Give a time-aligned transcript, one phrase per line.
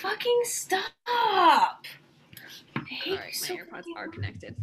[0.00, 0.86] Fucking stop!
[1.06, 1.82] I
[2.86, 4.56] hate All you so my AirPods fucking are connected.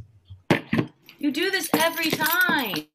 [1.19, 2.87] You do this every time.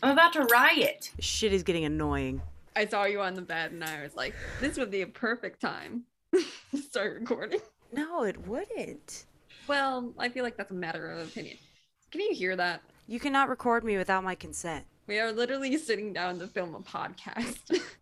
[0.00, 1.10] I'm about to riot.
[1.18, 2.42] Shit is getting annoying.
[2.76, 5.60] I saw you on the bed, and I was like, "This would be a perfect
[5.60, 7.60] time to start recording."
[7.92, 9.24] No, it wouldn't.
[9.66, 11.56] Well, I feel like that's a matter of opinion.
[12.12, 12.82] Can you hear that?
[13.08, 14.84] You cannot record me without my consent.
[15.08, 17.80] We are literally sitting down to film a podcast.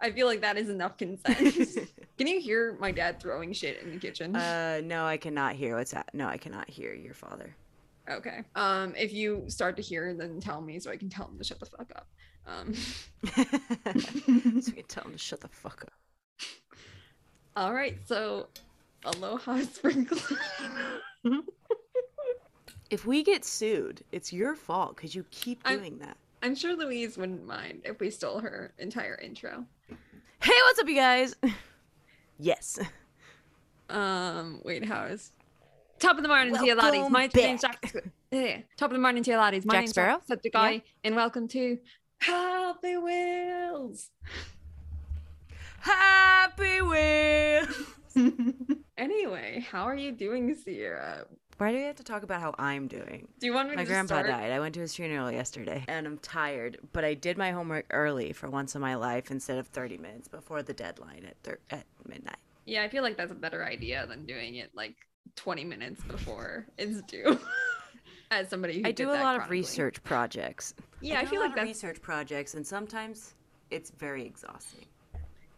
[0.00, 1.36] I feel like that is enough consent.
[2.18, 4.34] Can you hear my dad throwing shit in the kitchen?
[4.36, 6.08] uh, no, I cannot hear what's that.
[6.12, 7.54] No, I cannot hear your father.
[8.08, 8.42] okay.
[8.54, 11.44] Um, if you start to hear, then tell me so I can tell him to
[11.44, 12.06] shut the fuck up.
[12.46, 12.74] Um,
[14.62, 15.92] so you tell him to shut the fuck up.
[17.56, 17.98] all right.
[18.06, 18.48] So,
[19.04, 20.18] aloha sprinkler.
[22.90, 26.16] If we get sued, it's your fault because you keep I'm- doing that.
[26.40, 29.64] I'm sure Louise wouldn't mind if we stole her entire intro.
[30.40, 31.34] Hey, what's up, you guys?
[32.38, 32.78] yes.
[33.90, 35.32] Um, wait, how is
[35.98, 37.00] top of the morning to you laddies?
[37.00, 37.92] Welcome My name's back.
[37.92, 38.04] Jack.
[38.30, 39.64] Eh, top of the morning to you laddies.
[39.64, 40.20] My Jack name's Sparrow?
[40.28, 41.78] Jack Septiceye, and welcome to
[42.18, 44.10] Happy Wheels.
[45.80, 47.66] Happy Wheel.
[48.98, 51.24] Anyway, how are you doing, Sierra?
[51.58, 53.26] Why do we have to talk about how I'm doing?
[53.40, 54.28] Do you want me My to grandpa start?
[54.28, 54.52] died.
[54.52, 58.32] I went to his funeral yesterday and I'm tired, but I did my homework early
[58.32, 61.84] for once in my life instead of 30 minutes before the deadline at, thir- at
[62.06, 62.36] midnight.
[62.64, 64.94] Yeah, I feel like that's a better idea than doing it like
[65.34, 67.38] 20 minutes before it's due.
[68.30, 70.74] As somebody who I did do a that lot of research projects.
[71.00, 73.34] Yeah, I, do feel a like of that's research projects and sometimes
[73.70, 74.86] it's very exhausting.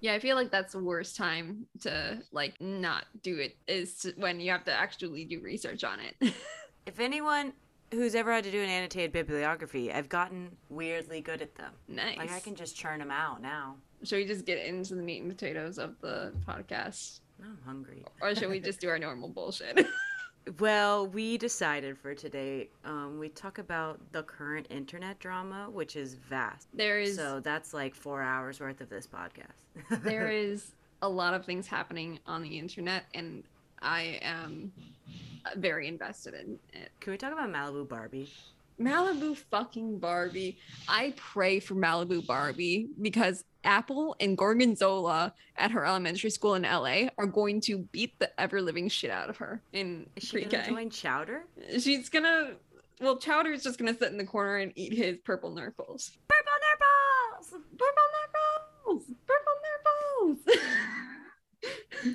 [0.01, 4.41] Yeah, I feel like that's the worst time to like not do it is when
[4.41, 6.35] you have to actually do research on it.
[6.87, 7.53] If anyone
[7.93, 11.73] who's ever had to do an annotated bibliography, I've gotten weirdly good at them.
[11.87, 12.17] nice.
[12.17, 13.77] Like I can just churn them out now.
[14.03, 17.21] Should we just get into the meat and potatoes of the podcast?
[17.43, 18.05] I'm hungry.
[18.21, 19.79] Or should we just do our normal bullshit?
[20.59, 26.15] Well, we decided for today, um, we talk about the current internet drama, which is
[26.15, 26.69] vast.
[26.73, 30.03] there is So that's like four hours worth of this podcast.
[30.03, 33.45] there is a lot of things happening on the internet and
[33.83, 34.73] I am
[35.47, 36.91] uh, very invested in it.
[37.01, 38.29] Can we talk about Malibu Barbie?
[38.81, 40.59] Malibu fucking Barbie.
[40.89, 47.09] I pray for Malibu Barbie because Apple and Gorgonzola at her elementary school in LA
[47.19, 50.51] are going to beat the ever living shit out of her in Is she pre-K.
[50.51, 51.45] gonna join Chowder?
[51.79, 52.53] She's gonna
[53.01, 56.13] well, Chowder is just gonna sit in the corner and eat his purple Nurkles.
[56.29, 57.51] Purple Nurples!
[57.51, 59.05] Purple Nurkles!
[59.27, 60.61] Purple Nurkles!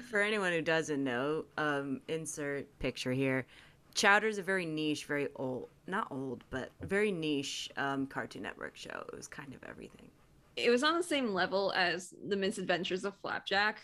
[0.09, 3.45] For anyone who doesn't know, um, insert picture here.
[3.95, 9.03] Chowder's a very niche, very old, not old, but very niche um, Cartoon Network show.
[9.11, 10.09] It was kind of everything.
[10.55, 13.77] it was on the same level as the misadventures of Flapjack,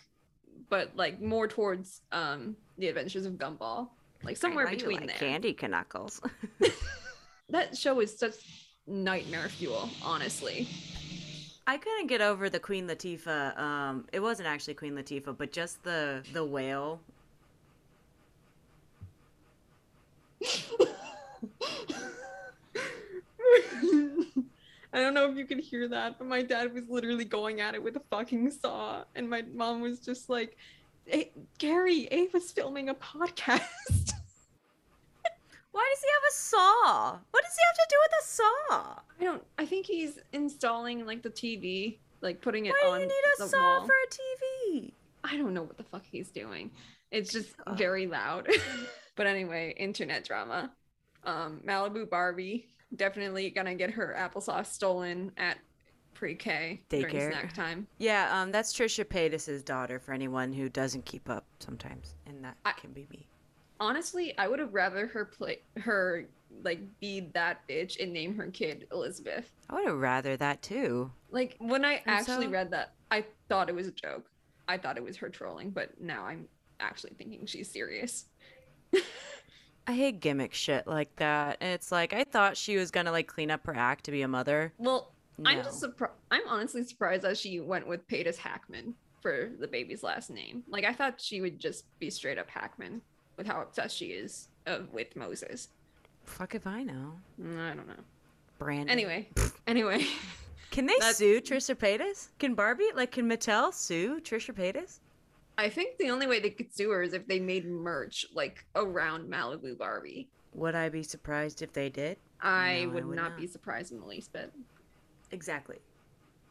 [0.70, 3.90] but like more towards um the adventures of Gumball.
[4.24, 5.18] Like somewhere between like there.
[5.18, 6.22] Candy Knuckles.
[7.50, 8.36] That show is such
[8.88, 10.70] nightmare fuel, honestly.
[11.68, 13.58] I couldn't get over the Queen Latifah.
[13.60, 17.02] Um, it wasn't actually Queen Latifah, but just the the whale.
[24.94, 27.76] I don't know if you could hear that, but my dad was literally going at
[27.76, 30.58] it with a fucking saw, and my mom was just like,
[31.06, 34.14] hey, "Gary, Ava's filming a podcast."
[35.72, 37.20] Why does he have a saw?
[37.32, 39.00] What does he have to do with a saw?
[39.20, 39.44] I don't.
[39.58, 43.46] I think he's installing like the TV, like putting it Why on do you need
[43.46, 43.88] a saw wall.
[43.88, 44.92] for a TV?
[45.24, 46.72] I don't know what the fuck he's doing.
[47.12, 48.50] It's just very loud.
[49.22, 50.72] but anyway, internet drama.
[51.24, 52.66] Um, Malibu Barbie
[52.96, 55.60] definitely gonna get her applesauce stolen at
[56.16, 57.30] pre-K during Daycare.
[57.30, 57.86] snack time.
[58.00, 60.00] Yeah, um, that's Trisha Paytas's daughter.
[60.00, 63.28] For anyone who doesn't keep up, sometimes, and that I- can be me.
[63.80, 66.26] Honestly, I would have rather her play her
[66.64, 69.52] like be that bitch and name her kid Elizabeth.
[69.70, 71.12] I would have rather that too.
[71.30, 72.52] Like when I actually so?
[72.52, 74.26] read that, I thought it was a joke.
[74.68, 76.48] I thought it was her trolling, but now I'm
[76.80, 78.26] actually thinking she's serious.
[79.88, 81.58] I hate gimmick shit like that.
[81.60, 84.22] And it's like I thought she was gonna like clean up her act to be
[84.22, 84.74] a mother.
[84.78, 85.12] Well,
[85.46, 86.14] I'm just surprised.
[86.30, 90.64] I'm honestly surprised that she went with Paytas Hackman for the baby's last name.
[90.70, 93.02] Like I thought she would just be straight up Hackman
[93.38, 95.70] with how obsessed she is uh, with Moses.
[96.26, 97.14] Fuck if I know.
[97.42, 97.94] Mm, I don't know.
[98.60, 98.90] Brandon.
[98.90, 99.28] Anyway,
[99.68, 100.06] anyway,
[100.70, 102.28] Can they That's- sue Trisha Paytas?
[102.38, 105.00] Can Barbie, like, can Mattel sue Trisha Paytas?
[105.62, 108.66] I think the only way they could sue her is if they made merch like
[108.76, 110.28] around Malibu Barbie.
[110.54, 112.18] Would I be surprised if they did?
[112.42, 113.38] I No, I would, would not, not.
[113.38, 114.52] be surprised in the least bit.
[115.32, 115.78] Exactly.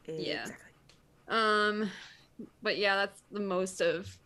[0.07, 0.43] Yeah.
[0.43, 0.67] Exactly.
[1.29, 1.91] Um,
[2.63, 4.17] but yeah, that's the most of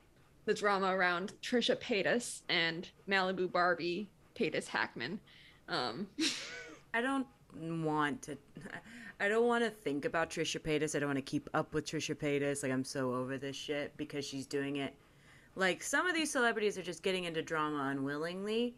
[0.45, 5.19] the drama around Trisha Paytas and Malibu Barbie Paytas Hackman.
[5.69, 6.09] Um,
[6.95, 7.27] I don't
[7.83, 8.37] want to.
[9.21, 10.95] I don't want to think about Trisha Paytas.
[10.95, 12.63] I don't want to keep up with Trisha Paytas.
[12.63, 14.95] Like I'm so over this shit because she's doing it.
[15.57, 18.75] Like some of these celebrities are just getting into drama unwillingly.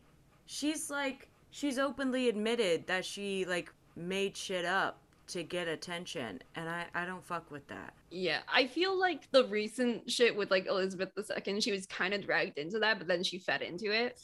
[0.46, 4.98] She's like she's openly admitted that she like made shit up
[5.28, 7.94] to get attention and I I don't fuck with that.
[8.10, 11.08] yeah, I feel like the recent shit with like Elizabeth
[11.46, 14.20] II, she was kind of dragged into that, but then she fed into it.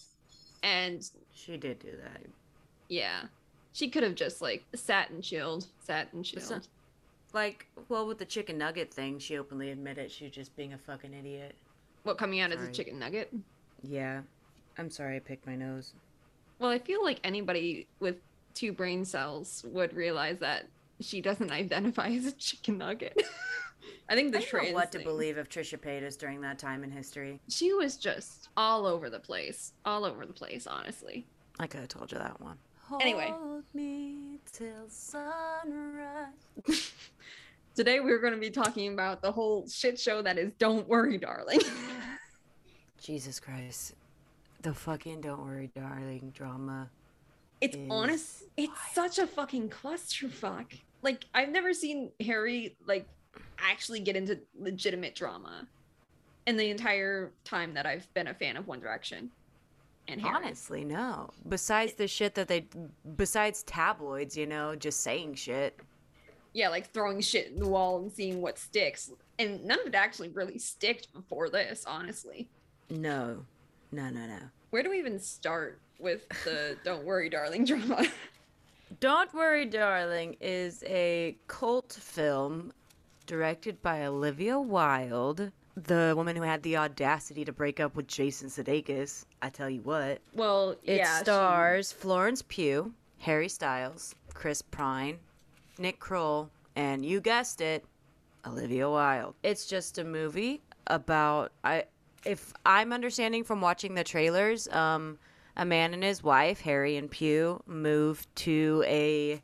[0.63, 1.03] And
[1.35, 2.21] She did do that.
[2.89, 3.23] yeah,
[3.73, 6.45] she could have just like sat and chilled, sat and chilled.
[6.45, 6.63] some-
[7.33, 10.79] Like, well, with the chicken nugget thing, she openly admitted she was just being a
[10.79, 11.55] fucking idiot.
[12.03, 13.33] What coming out as a chicken nugget?
[13.83, 14.23] Yeah.
[14.77, 15.93] I'm sorry I picked my nose.
[16.59, 18.17] Well, I feel like anybody with
[18.55, 20.67] two brain cells would realize that
[21.01, 23.23] she doesn't identify as a chicken nugget.
[24.09, 26.59] I think the I don't trans know what to believe of Trisha Paytas during that
[26.59, 27.41] time in history.
[27.49, 30.67] She was just all over the place, all over the place.
[30.67, 31.25] Honestly,
[31.59, 32.59] I could have told you that one.
[33.01, 33.33] Anyway.
[33.33, 36.29] Hold me till sunrise.
[37.75, 41.19] today we're going to be talking about the whole shit show that is "Don't Worry,
[41.19, 41.61] Darling."
[43.01, 43.95] Jesus Christ.
[44.63, 46.89] The fucking don't worry, darling drama.
[47.61, 48.45] it's honest.
[48.57, 50.67] It's such a fucking clusterfuck.
[51.03, 53.09] Like I've never seen Harry like
[53.59, 55.67] actually get into legitimate drama
[56.47, 59.31] in the entire time that I've been a fan of One Direction.
[60.13, 60.37] And Harry.
[60.37, 61.31] Honestly, no.
[61.49, 62.67] Besides the shit that they,
[63.17, 65.79] besides tabloids, you know, just saying shit.
[66.55, 69.11] yeah, like throwing shit in the wall and seeing what sticks.
[69.39, 72.49] And none of it actually really sticked before this, honestly.
[72.91, 73.45] No,
[73.91, 74.39] no, no, no.
[74.71, 78.05] Where do we even start with the Don't Worry, Darling drama?
[79.01, 82.73] Don't Worry, Darling is a cult film
[83.27, 88.49] directed by Olivia Wilde, the woman who had the audacity to break up with Jason
[88.49, 89.25] Sudeikis.
[89.41, 90.21] I tell you what.
[90.35, 91.19] well, It yeah.
[91.19, 95.19] she- stars Florence Pugh, Harry Styles, Chris Pine,
[95.79, 97.85] Nick Kroll, and you guessed it,
[98.47, 99.35] Olivia Wilde.
[99.43, 101.85] It's just a movie about I
[102.25, 105.19] if I'm understanding from watching the trailers, um
[105.57, 109.43] a man and his wife, Harry and Pugh, move to a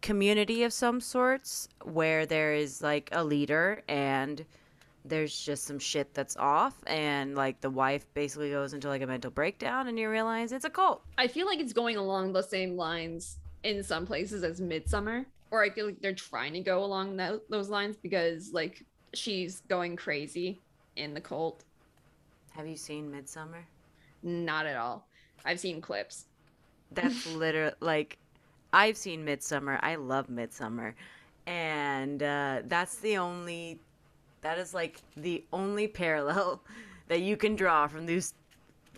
[0.00, 4.44] community of some sorts where there is like a leader and
[5.04, 9.06] there's just some shit that's off and like the wife basically goes into like a
[9.06, 11.02] mental breakdown and you realize it's a cult.
[11.16, 15.62] I feel like it's going along the same lines in some places as Midsommar, or
[15.62, 19.96] I feel like they're trying to go along tho- those lines because like she's going
[19.96, 20.60] crazy
[20.96, 21.64] in the cult.
[22.52, 23.64] Have you seen Midsommar?
[24.22, 25.06] Not at all.
[25.44, 26.26] I've seen clips.
[26.92, 28.18] That's literally like
[28.72, 29.78] I've seen Midsommar.
[29.82, 30.94] I love Midsommar.
[31.46, 33.80] And uh, that's the only
[34.42, 36.62] that is like the only parallel
[37.08, 38.34] that you can draw from those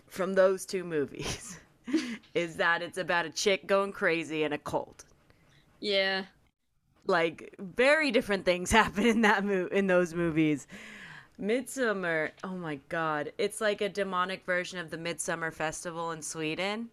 [0.07, 1.59] from those two movies
[2.35, 5.05] is that it's about a chick going crazy in a cult.
[5.79, 6.25] Yeah.
[7.07, 10.67] like very different things happen in that mo- in those movies.
[11.41, 16.89] Midsommar, oh my god, it's like a demonic version of the Midsummer Festival in Sweden.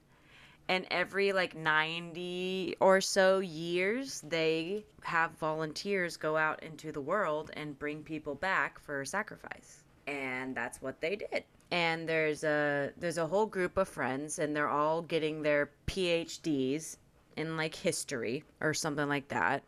[0.70, 7.50] And every like 90 or so years, they have volunteers go out into the world
[7.54, 9.82] and bring people back for sacrifice.
[10.06, 11.42] And that's what they did.
[11.72, 16.98] And there's a there's a whole group of friends and they're all getting their PhDs
[17.36, 19.64] in like history or something like that.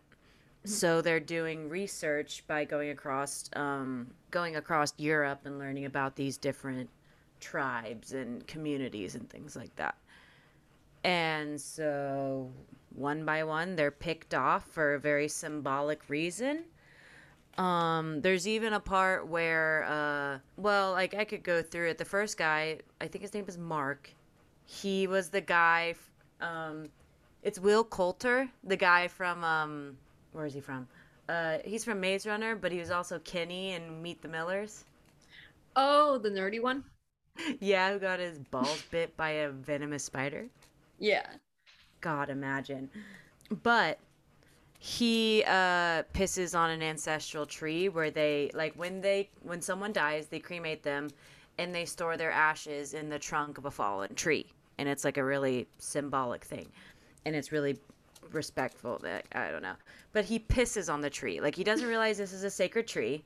[0.65, 6.37] So they're doing research by going across um, going across Europe and learning about these
[6.37, 6.89] different
[7.41, 9.97] tribes and communities and things like that.
[11.05, 12.51] And so
[12.95, 16.65] one by one they're picked off for a very symbolic reason.
[17.59, 21.99] Um, there's even a part where uh, well, like I could go through it.
[21.99, 24.11] The first guy, I think his name is Mark.
[24.65, 25.95] He was the guy
[26.41, 26.89] um,
[27.43, 29.97] it's Will Poulter, the guy from um,
[30.33, 30.87] where is he from?
[31.29, 34.85] Uh, he's from Maze Runner, but he was also Kenny in Meet the Millers.
[35.77, 36.85] Oh, the nerdy one?
[37.61, 40.47] yeah, who got his balls bit by a venomous spider.
[41.03, 41.27] Yeah.
[42.01, 42.89] God, imagine.
[43.65, 43.99] But
[44.79, 50.29] he uh, pisses on an ancestral tree where they like when they when someone dies,
[50.29, 51.11] they cremate them,
[51.59, 54.47] and they store their ashes in the trunk of a fallen tree,
[54.79, 56.71] and it's like a really symbolic thing,
[57.27, 57.77] and it's really
[58.31, 59.01] respectful.
[59.03, 59.77] That I don't know,
[60.13, 61.41] but he pisses on the tree.
[61.41, 63.25] Like he doesn't realize this is a sacred tree.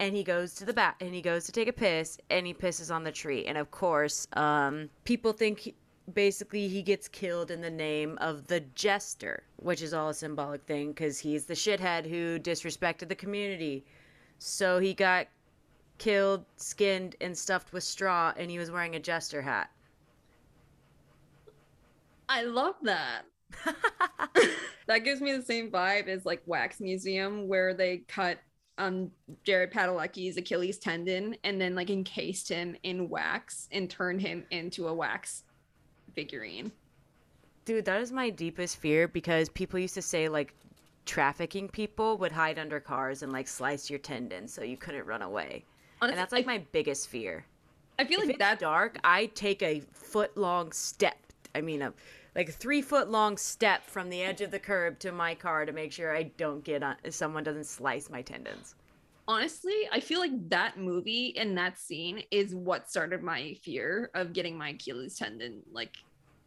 [0.00, 2.54] And he goes to the back and he goes to take a piss and he
[2.54, 3.46] pisses on the tree.
[3.46, 5.74] And of course, um, people think he,
[6.14, 10.62] basically he gets killed in the name of the jester, which is all a symbolic
[10.64, 13.84] thing because he's the shithead who disrespected the community.
[14.38, 15.26] So he got
[15.98, 19.70] killed, skinned, and stuffed with straw, and he was wearing a jester hat.
[22.28, 23.22] I love that.
[24.86, 28.38] that gives me the same vibe as like Wax Museum, where they cut
[28.76, 29.10] um
[29.42, 34.86] Jared Padalecki's Achilles tendon and then like encased him in wax and turned him into
[34.86, 35.42] a wax
[36.18, 36.72] figurine.
[37.64, 40.52] Dude, that is my deepest fear because people used to say like
[41.06, 45.22] trafficking people would hide under cars and like slice your tendons so you couldn't run
[45.22, 45.64] away.
[46.00, 47.44] Honestly, and that's like my biggest fear.
[48.00, 51.18] I feel if like that dark, I take a foot long step.
[51.54, 51.92] I mean, a
[52.34, 55.64] like a three foot long step from the edge of the curb to my car
[55.64, 56.96] to make sure I don't get on.
[57.10, 58.74] Someone doesn't slice my tendons.
[59.28, 64.32] honestly, I feel like that movie and that scene is what started my fear of
[64.32, 65.94] getting my Achilles tendon like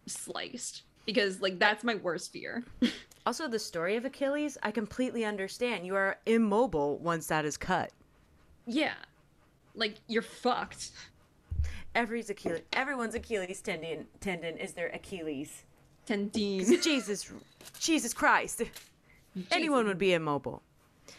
[0.06, 2.64] sliced because like that's my worst fear.
[3.24, 5.86] Also, the story of Achilles, I completely understand.
[5.86, 7.92] You are immobile once that is cut.
[8.66, 8.96] yeah.
[9.76, 10.90] Like you're fucked.
[11.94, 15.66] Every's Achilles, everyone's Achilles tendon tendon is their Achilles.
[16.08, 16.66] Tendine.
[16.84, 17.32] Jesus,
[17.80, 18.64] Jesus Christ!
[19.52, 20.64] Anyone would be immobile.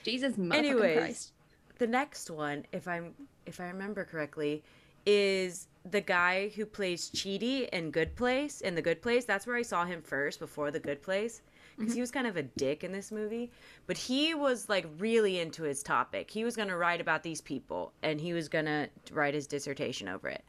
[0.02, 1.32] Jesus Anyways, Christ.
[1.78, 3.14] the next one, if I'm
[3.46, 4.64] if I remember correctly,
[5.06, 8.60] is the guy who plays Chidi in Good Place.
[8.60, 11.42] In The Good Place, that's where I saw him first before The Good Place,
[11.76, 12.02] because he mm-hmm.
[12.02, 13.50] was kind of a dick in this movie.
[13.86, 16.30] But he was like really into his topic.
[16.30, 20.28] He was gonna write about these people, and he was gonna write his dissertation over
[20.28, 20.44] it.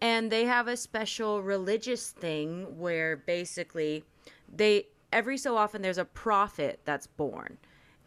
[0.00, 4.04] And they have a special religious thing where basically
[4.52, 7.58] they every so often there's a prophet that's born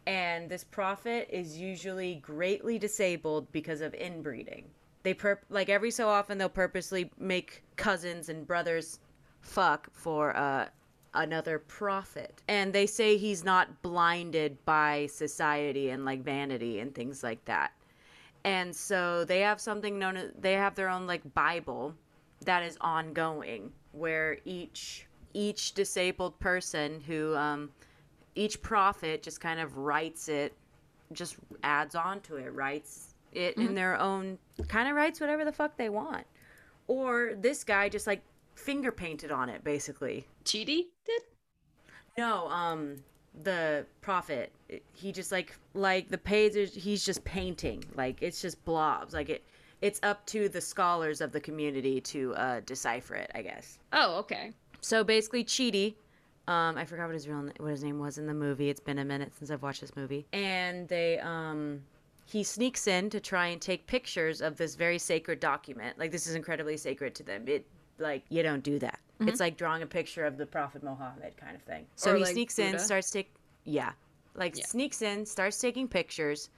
[0.08, 4.66] and this prophet is usually greatly disabled because of inbreeding.
[5.06, 5.16] They
[5.50, 9.00] like every so often they'll purposely make cousins and brothers
[9.40, 10.68] fuck for uh
[11.14, 12.42] another prophet.
[12.48, 17.72] And they say he's not blinded by society and like vanity and things like that.
[18.44, 21.94] And so they have something known as they have their own like Bible
[22.44, 27.70] that is ongoing where each each disabled person who um
[28.34, 30.54] each prophet just kind of writes it
[31.14, 34.38] just adds on to it writes it in their own
[34.68, 36.26] kind of writes whatever the fuck they want
[36.88, 38.22] or this guy just like
[38.56, 41.22] finger painted on it basically Chidi did?
[42.18, 42.96] no um
[43.44, 44.52] the prophet
[44.94, 49.44] he just like like the pages he's just painting like it's just blobs like it
[49.82, 54.20] it's up to the scholars of the community to uh decipher it i guess Oh,
[54.20, 54.52] okay.
[54.80, 55.96] so basically, Chidi,
[56.48, 58.70] um, I forgot what his real what his name was in the movie.
[58.70, 60.28] It's been a minute since I've watched this movie.
[60.34, 61.82] And they, um,
[62.26, 65.98] he sneaks in to try and take pictures of this very sacred document.
[66.00, 67.48] Like this is incredibly sacred to them.
[67.48, 67.66] It
[68.00, 69.00] like you don't do that.
[69.20, 69.30] Mm-hmm.
[69.30, 71.86] It's like drawing a picture of the Prophet Muhammad kind of thing.
[71.96, 73.32] So Or he like sneaks in, starts take
[73.64, 73.92] yeah,
[74.34, 74.66] like Yeah.
[74.66, 76.50] sneaks in, starts taking pictures.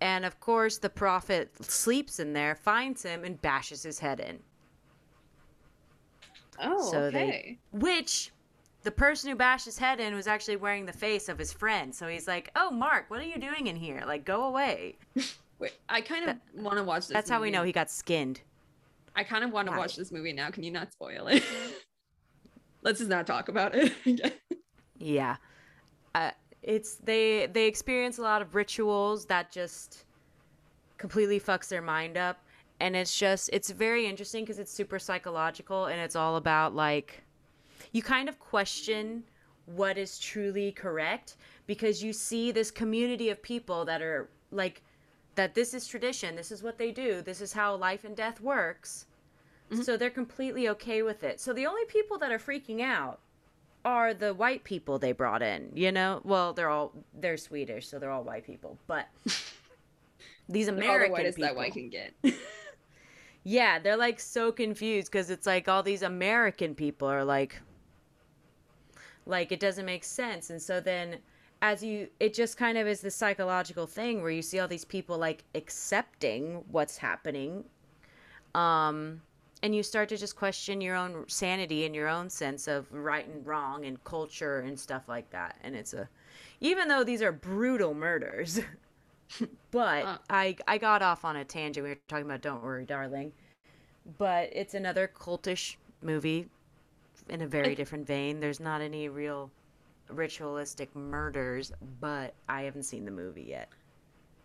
[0.00, 4.38] And of course, the prophet sleeps in there, finds him, and bashes his head in.
[6.60, 7.58] Oh, So they- okay.
[7.72, 8.32] Which
[8.82, 11.94] the person who bashed his head in was actually wearing the face of his friend.
[11.94, 14.02] So he's like, "Oh, Mark, what are you doing in here?
[14.06, 14.96] Like, go away."
[15.58, 17.14] Wait, I kind of want to watch this.
[17.14, 18.40] That's how we know he got skinned.
[19.16, 20.50] I kind of want to watch this movie now.
[20.50, 21.42] Can you not spoil it?
[22.82, 23.92] Let's just not talk about it.
[25.00, 25.36] Yeah,
[26.16, 30.04] uh, it's they they experience a lot of rituals that just
[30.96, 32.38] completely fucks their mind up,
[32.80, 37.22] and it's just it's very interesting because it's super psychological and it's all about like
[37.92, 39.24] you kind of question
[39.66, 44.82] what is truly correct because you see this community of people that are like
[45.34, 48.40] that this is tradition this is what they do this is how life and death
[48.40, 49.06] works.
[49.70, 49.82] Mm-hmm.
[49.82, 51.40] So they're completely okay with it.
[51.40, 53.20] So the only people that are freaking out
[53.84, 56.20] are the white people they brought in you know?
[56.24, 59.08] Well they're all they're swedish so they're all white people but
[60.48, 62.14] these all the people that white can get.
[63.44, 67.60] yeah, they're like so confused because it's like all these American people are like,
[69.28, 70.50] like it doesn't make sense.
[70.50, 71.18] And so then,
[71.62, 74.84] as you, it just kind of is the psychological thing where you see all these
[74.84, 77.64] people like accepting what's happening,
[78.54, 79.20] um,
[79.62, 83.26] and you start to just question your own sanity and your own sense of right
[83.28, 85.58] and wrong and culture and stuff like that.
[85.62, 86.08] And it's a,
[86.60, 88.60] even though these are brutal murders.
[89.70, 90.18] but Uh.
[90.30, 91.84] I I got off on a tangent.
[91.84, 93.32] We were talking about Don't Worry, Darling.
[94.16, 96.48] But it's another cultish movie
[97.28, 98.40] in a very different vein.
[98.40, 99.50] There's not any real
[100.08, 103.68] ritualistic murders, but I haven't seen the movie yet.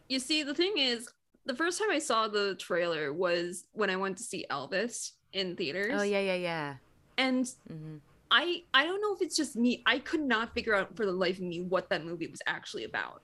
[0.10, 1.10] you see, the thing is,
[1.46, 5.56] the first time I saw the trailer was when I went to see Elvis in
[5.56, 5.94] theaters.
[5.94, 6.76] Oh yeah, yeah, yeah.
[7.18, 7.98] And hmm
[8.32, 9.84] I I don't know if it's just me.
[9.86, 12.84] I could not figure out for the life of me what that movie was actually
[12.86, 13.22] about.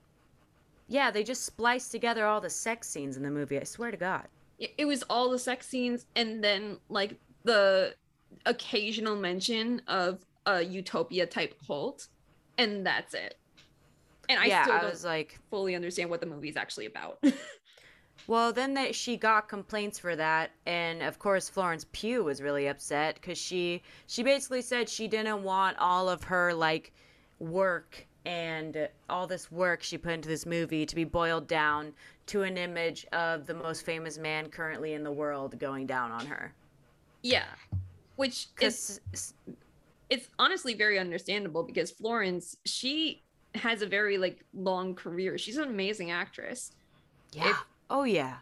[0.87, 3.59] yeah, they just spliced together all the sex scenes in the movie.
[3.59, 4.27] I swear to God.
[4.59, 7.95] It was all the sex scenes and then like the
[8.45, 12.07] occasional mention of a utopia type cult,
[12.57, 13.37] and that's it.
[14.27, 17.23] And I yeah, still I don't was like, fully understand what the movie's actually about.
[18.27, 22.67] well, then that she got complaints for that, and of course Florence Pugh was really
[22.67, 26.93] upset because she she basically said she didn't want all of her like
[27.39, 31.93] work and all this work she put into this movie to be boiled down
[32.27, 36.25] to an image of the most famous man currently in the world going down on
[36.25, 36.53] her.
[37.23, 37.45] yeah,
[38.19, 38.99] which is
[40.09, 43.23] it's honestly very understandable because Florence, she
[43.55, 45.37] has a very like long career.
[45.37, 46.73] She's an amazing actress.
[47.31, 47.53] yeah,
[47.89, 48.39] oh yeah,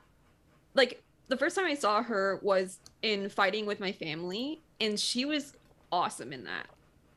[0.74, 5.26] Like the first time I saw her was in Fighting with My Family, and she
[5.26, 5.54] was
[5.92, 6.66] awesome in that.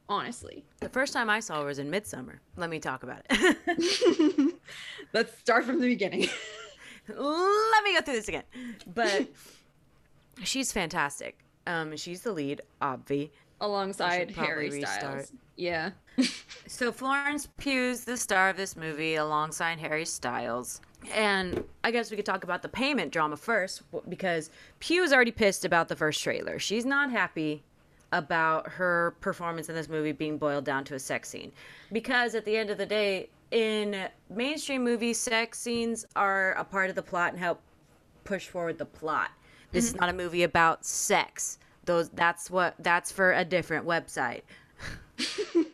[0.06, 0.64] Honestly.
[0.80, 2.40] the first time I saw her was in Midsommar.
[2.56, 4.54] Let me talk about it.
[5.14, 6.28] Let's start from the beginning.
[7.08, 8.42] Let me go through this again.
[8.92, 9.28] But
[10.42, 11.38] she's fantastic.
[11.66, 13.30] Um, she's the lead, obvi.
[13.60, 15.32] Alongside probably Harry Styles.
[15.56, 15.90] Yeah.
[16.66, 20.80] So Florence Pugh's the star of this movie alongside Harry Styles.
[21.12, 25.32] And I guess we could talk about the payment drama first because Pugh is already
[25.32, 26.58] pissed about the first trailer.
[26.58, 27.62] She's not happy
[28.12, 31.52] about her performance in this movie being boiled down to a sex scene.
[31.92, 36.90] Because at the end of the day, in mainstream movies, sex scenes are a part
[36.90, 37.60] of the plot and help
[38.24, 39.30] push forward the plot.
[39.72, 40.00] This is mm-hmm.
[40.00, 41.58] not a movie about sex.
[41.84, 44.42] Those that's what that's for a different website.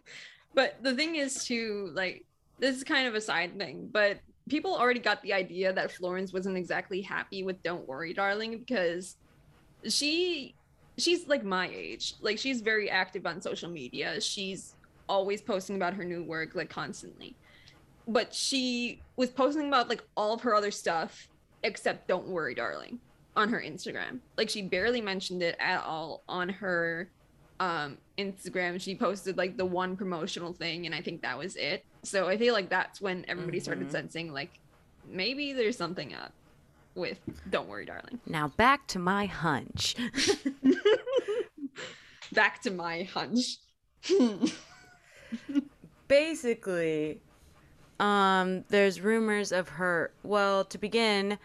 [0.56, 2.24] But the thing is to like,
[2.58, 6.32] this is kind of a side thing, but people already got the idea that Florence
[6.32, 9.16] wasn't exactly happy with Don't Worry, Darling, because
[9.86, 10.54] she
[10.96, 12.14] she's like my age.
[12.22, 14.18] Like she's very active on social media.
[14.18, 14.74] She's
[15.10, 17.36] always posting about her new work, like constantly.
[18.08, 21.28] But she was posting about like all of her other stuff
[21.64, 22.98] except Don't Worry, Darling
[23.36, 24.20] on her Instagram.
[24.36, 27.10] Like she barely mentioned it at all on her
[27.60, 28.80] um Instagram.
[28.80, 31.84] She posted like the one promotional thing and I think that was it.
[32.02, 33.92] So I feel like that's when everybody started Mhm.
[33.92, 34.50] sensing like
[35.08, 36.32] maybe there's something up
[36.94, 37.18] with
[37.50, 38.18] Don't Worry Darling.
[38.26, 39.94] Now back to my hunch.
[42.32, 43.58] Back to my hunch.
[46.08, 47.20] Basically,
[48.00, 50.12] um, there's rumors of her.
[50.22, 51.38] Well, to begin,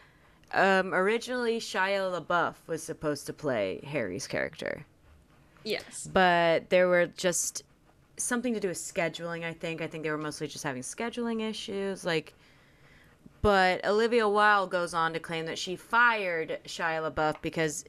[0.54, 4.86] um, originally Shia LaBeouf was supposed to play Harry's character,
[5.64, 6.10] yes.
[6.12, 7.64] but there were just
[8.18, 9.44] something to do with scheduling.
[9.44, 9.82] I think.
[9.82, 12.34] I think they were mostly just having scheduling issues, like.
[13.42, 17.86] But Olivia Wilde goes on to claim that she fired Shia LaBeouf because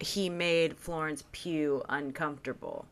[0.00, 2.84] he made Florence Pugh uncomfortable.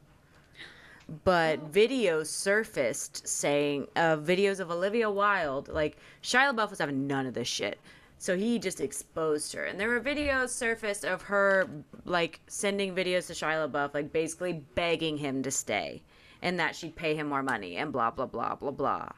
[1.25, 7.27] But videos surfaced saying uh, videos of Olivia Wilde, like Shia LaBeouf was having none
[7.27, 7.79] of this shit,
[8.21, 9.65] so he just exposed her.
[9.65, 11.71] And there were videos surfaced of her
[12.05, 16.03] like sending videos to Shia LaBeouf, like basically begging him to stay,
[16.43, 19.09] and that she'd pay him more money, and blah blah blah blah blah.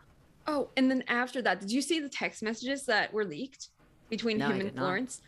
[0.46, 3.68] Oh, and then after that, did you see the text messages that were leaked
[4.08, 4.82] between No, him and did not.
[4.82, 5.20] Florence?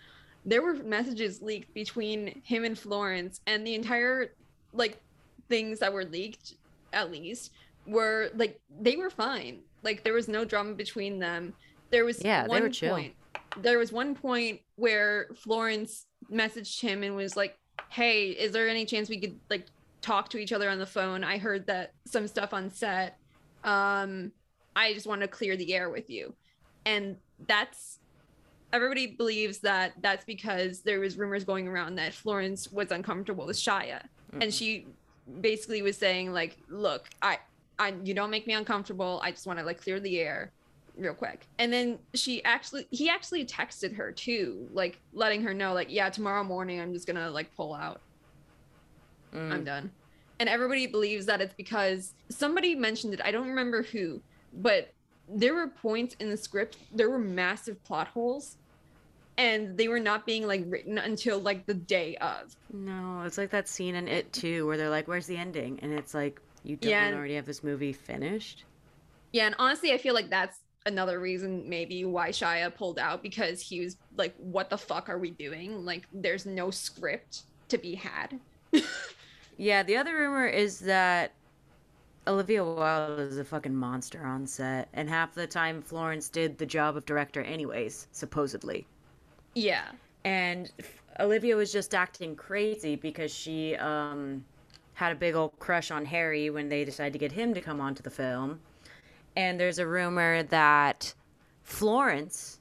[0.47, 4.31] There were messages leaked between him and Florence, and the entire
[4.73, 5.01] like
[5.49, 6.55] things that were leaked,
[6.93, 7.51] at least,
[7.89, 9.63] were like they were fine.
[9.83, 11.55] Like there was no drama between them.
[11.91, 12.95] There was Yeah, they were chill.
[12.95, 13.15] point.
[13.57, 17.57] There was one point where Florence messaged him and was like,
[17.89, 19.67] "Hey, is there any chance we could like
[20.05, 21.25] talk to each other on the phone?
[21.25, 23.19] I heard that some stuff on set.
[23.65, 24.33] Um,
[24.77, 26.35] I just want to clear the air with you.
[26.85, 27.99] And that's
[28.73, 33.57] everybody believes that that's because there was rumors going around that Florence was uncomfortable with
[33.57, 34.03] Shia.
[34.41, 34.87] And she
[35.41, 37.39] basically was saying like, look, I
[37.79, 39.21] I you don't make me uncomfortable.
[39.23, 40.53] I just want to like clear the air
[40.97, 41.47] real quick.
[41.59, 46.11] And then she actually he actually texted her too, like letting her know like, yeah,
[46.11, 48.01] tomorrow morning I'm just going to like pull out.
[49.35, 49.53] Mm.
[49.53, 49.91] I'm done.
[50.41, 53.21] And everybody believes that it's because somebody mentioned it.
[53.25, 54.21] I don't remember who,
[54.53, 54.93] but
[55.29, 58.57] there were points in the script, there were massive plot holes,
[59.39, 62.55] and they were not being like written until like the day of.
[62.73, 65.93] No, it's like that scene in It too, where they're like, "Where's the ending?" And
[65.93, 68.65] it's like, you don't Yeah, and- already have this movie finished.
[69.33, 73.61] Yeah, and honestly, I feel like that's another reason maybe why Shia pulled out because
[73.61, 75.85] he was like, "What the fuck are we doing?
[75.85, 78.39] Like, there's no script to be had."
[79.57, 81.33] Yeah, the other rumor is that
[82.27, 86.67] Olivia Wilde is a fucking monster on set, and half the time Florence did the
[86.67, 88.87] job of director anyways, supposedly.
[89.55, 89.93] Yeah.
[90.25, 90.73] And
[91.21, 94.45] Olivia was just acting crazy because she um,
[94.95, 97.81] had a big old crush on Harry when they decided to get him to come
[97.81, 98.59] onto the film.
[99.37, 101.13] And there's a rumor that
[101.63, 102.61] Florence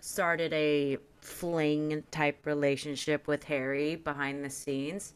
[0.00, 5.14] started a fling type relationship with Harry behind the scenes.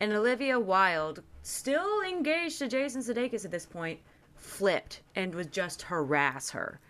[0.00, 4.00] And Olivia Wilde, still engaged to Jason Sudeikis at this point,
[4.36, 6.80] flipped and would just harass her.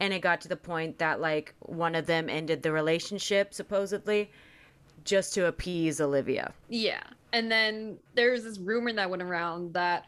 [0.00, 4.30] And it got to the point that like one of them ended the relationship supposedly
[5.04, 6.52] just to appease Olivia.
[6.68, 7.02] Yeah.
[7.32, 10.06] And then there's this rumor that went around that,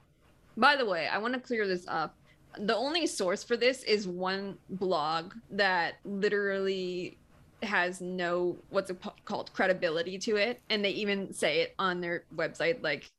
[0.57, 2.17] by the way, I want to clear this up.
[2.59, 7.19] The only source for this is one blog that literally
[7.63, 10.61] has no, what's it called, credibility to it.
[10.71, 13.11] And they even say it on their website like,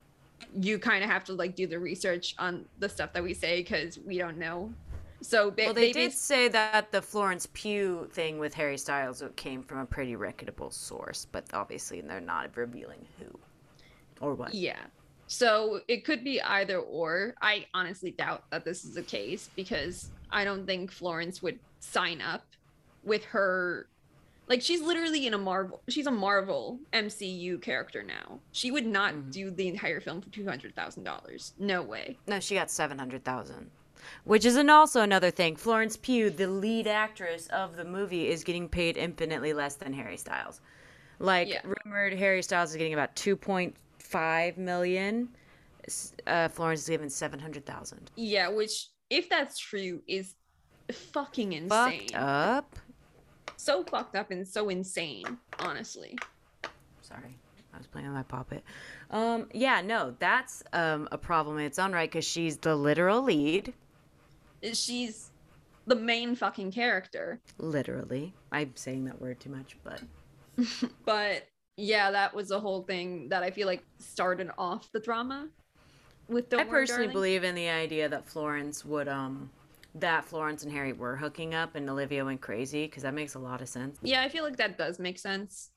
[0.61, 3.61] you kind of have to like do the research on the stuff that we say
[3.61, 4.71] because we don't know
[5.21, 9.63] so ba- well, they did say that the Florence Pugh thing with Harry Styles came
[9.63, 13.25] from a pretty reputable source, but obviously they're not revealing who
[14.21, 14.53] or what.
[14.53, 14.79] Yeah.
[15.27, 17.35] So it could be either or.
[17.41, 22.21] I honestly doubt that this is the case because I don't think Florence would sign
[22.21, 22.45] up
[23.03, 23.87] with her
[24.47, 28.39] like she's literally in a Marvel she's a Marvel MCU character now.
[28.51, 29.29] She would not mm-hmm.
[29.29, 31.51] do the entire film for $200,000.
[31.59, 32.17] No way.
[32.27, 33.69] No, she got 700,000
[34.23, 35.55] which is an also another thing.
[35.55, 40.17] Florence Pugh, the lead actress of the movie, is getting paid infinitely less than Harry
[40.17, 40.61] Styles.
[41.19, 41.61] Like yeah.
[41.63, 43.75] rumored, Harry Styles is getting about two point
[44.09, 45.29] five million.
[46.25, 48.11] Uh, Florence is given seven hundred thousand.
[48.15, 50.35] Yeah, which if that's true is
[50.91, 52.01] fucking insane.
[52.01, 52.75] Fucked up.
[53.55, 56.17] So fucked up and so insane, honestly.
[57.01, 57.37] Sorry.
[57.73, 58.63] I was playing on my puppet.
[59.11, 63.21] Um, yeah, no, that's um, a problem in its own right because she's the literal
[63.21, 63.73] lead
[64.73, 65.31] she's
[65.85, 67.39] the main fucking character.
[67.57, 68.33] Literally.
[68.51, 70.01] I'm saying that word too much, but
[71.05, 75.47] but yeah, that was the whole thing that I feel like started off the drama
[76.27, 79.51] with Don't I personally believe in the idea that Florence would um
[79.95, 83.39] that Florence and Harry were hooking up and Olivia went crazy because that makes a
[83.39, 83.97] lot of sense.
[84.01, 85.71] Yeah, I feel like that does make sense.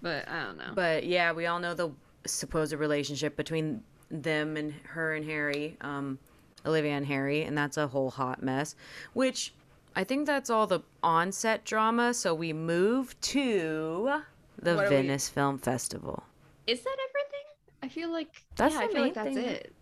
[0.00, 0.72] But I don't know.
[0.74, 1.90] But yeah, we all know the
[2.26, 5.76] supposed relationship between them and her and Harry.
[5.80, 6.18] Um
[6.64, 8.76] Olivia and Harry, and that's a whole hot mess.
[9.14, 9.52] Which
[9.96, 12.14] I think that's all the onset drama.
[12.14, 14.22] So we move to
[14.62, 15.34] the Venice we...
[15.34, 16.22] Film Festival.
[16.66, 17.46] Is that everything?
[17.82, 19.44] I feel like that's yeah, I feel like that's thing.
[19.44, 19.72] it.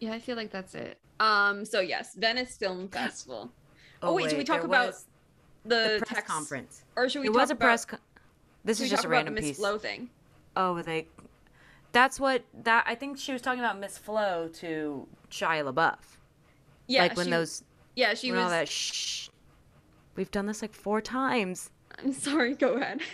[0.00, 0.98] Yeah, I feel like that's it.
[1.20, 1.64] Um.
[1.64, 3.50] So yes, Venice Film Festival.
[4.02, 4.94] oh, oh wait, wait, should we talk about
[5.64, 6.26] the, the press text?
[6.26, 6.84] conference?
[6.96, 7.26] Or should we?
[7.26, 7.64] It was a about...
[7.64, 7.84] press.
[7.84, 7.98] Co-
[8.64, 9.44] this is just a random piece.
[9.44, 10.10] Miss Flo thing.
[10.56, 11.06] Oh, they
[11.92, 15.98] that's what that I think she was talking about Miss Flo to Shia LaBeouf.
[16.86, 17.64] Yeah, like when she, those.
[17.96, 18.42] Yeah, she was.
[18.42, 19.28] All that shh.
[20.16, 21.70] We've done this like four times.
[21.98, 22.54] I'm sorry.
[22.54, 23.00] Go ahead.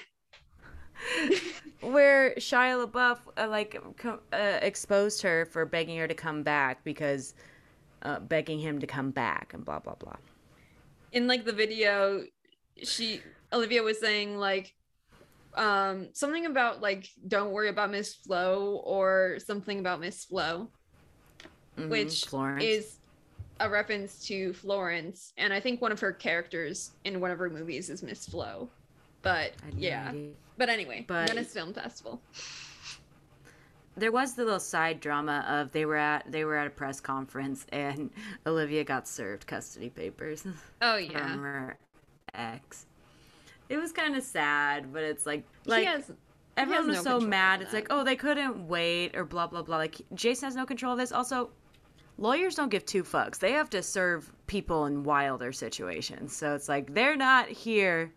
[1.80, 6.82] Where Shia LaBeouf uh, like co- uh, exposed her for begging her to come back
[6.84, 7.34] because
[8.02, 10.16] uh, begging him to come back and blah blah blah.
[11.12, 12.24] In like the video,
[12.82, 13.20] she
[13.52, 14.74] Olivia was saying like
[15.56, 20.68] um something about like don't worry about miss flo or something about miss flo
[21.78, 22.64] mm-hmm, which florence.
[22.64, 22.98] is
[23.60, 27.48] a reference to florence and i think one of her characters in one of her
[27.48, 28.68] movies is miss flo
[29.24, 30.12] but yeah
[30.56, 32.20] but anyway but venice film festival
[33.96, 37.00] there was the little side drama of they were at they were at a press
[37.00, 38.10] conference and
[38.46, 40.46] olivia got served custody papers
[40.82, 41.78] oh yeah from her
[42.34, 42.86] ex
[43.68, 46.10] it was kind of sad, but it's like like has,
[46.56, 47.62] everyone was no so mad.
[47.62, 49.76] It's like, oh, they couldn't wait or blah blah blah.
[49.76, 51.12] Like Jason has no control of this.
[51.12, 51.50] Also,
[52.18, 53.38] lawyers don't give two fucks.
[53.38, 56.36] They have to serve people in wilder situations.
[56.36, 58.12] So it's like they're not here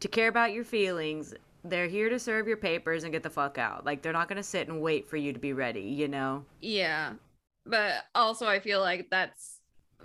[0.00, 1.34] to care about your feelings.
[1.64, 3.84] They're here to serve your papers and get the fuck out.
[3.86, 6.44] Like they're not going to sit and wait for you to be ready, you know?
[6.60, 7.14] Yeah.
[7.66, 9.60] But also I feel like that's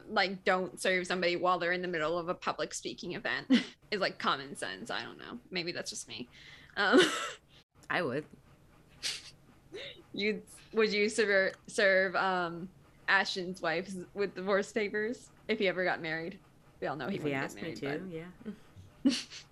[0.09, 3.47] like don't serve somebody while they're in the middle of a public speaking event
[3.91, 4.89] is like common sense.
[4.89, 5.37] I don't know.
[5.51, 6.27] Maybe that's just me.
[6.77, 6.99] Um,
[7.89, 8.25] I would.
[10.13, 10.41] You
[10.73, 12.69] would you serve serve um,
[13.07, 16.39] Ashton's wife with divorce papers if he ever got married?
[16.81, 18.01] We all know he would asked married, me to.
[19.05, 19.13] Yeah.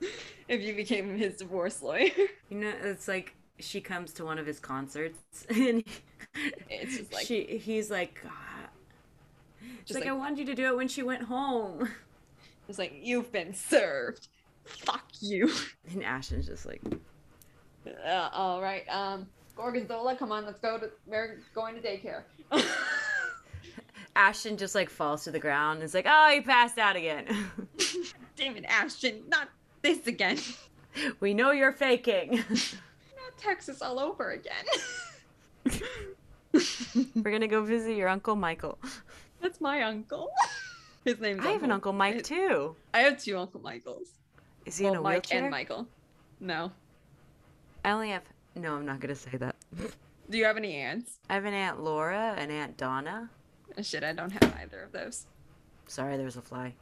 [0.48, 2.10] if you became his divorce lawyer.
[2.50, 5.82] You know, it's like she comes to one of his concerts and
[6.70, 8.22] it's just like she he's like
[9.84, 11.88] just like, like, I wanted you to do it when she went home.
[12.68, 14.28] It's like you've been served.
[14.64, 15.50] Fuck you.
[15.90, 16.82] And Ashton's just like,
[18.06, 20.90] uh, all right, um, Gorgonzola, come on, let's go to.
[21.06, 22.24] We're going to daycare.
[24.14, 25.76] Ashton just like falls to the ground.
[25.76, 27.24] and It's like, oh, he passed out again.
[28.36, 29.48] Damn it, Ashton, not
[29.88, 30.38] this again.
[31.20, 32.32] We know you're faking.
[32.50, 34.64] not Texas all over again.
[37.14, 38.78] We're gonna go visit your uncle Michael.
[39.40, 40.30] That's my uncle.
[41.04, 42.74] His name's I have an Uncle Mike It- too.
[42.92, 44.08] I have two Uncle Michaels.
[44.66, 45.42] Is he well, in a Mike wheelchair?
[45.42, 45.86] and Michael.
[46.40, 46.72] No.
[47.84, 48.24] I only have.
[48.56, 49.54] No, I'm not gonna say that.
[50.28, 51.18] Do you have any aunts?
[51.30, 53.30] I have an Aunt Laura and Aunt Donna.
[53.82, 55.26] Shit, I don't have either of those.
[55.86, 56.74] Sorry, there was a fly.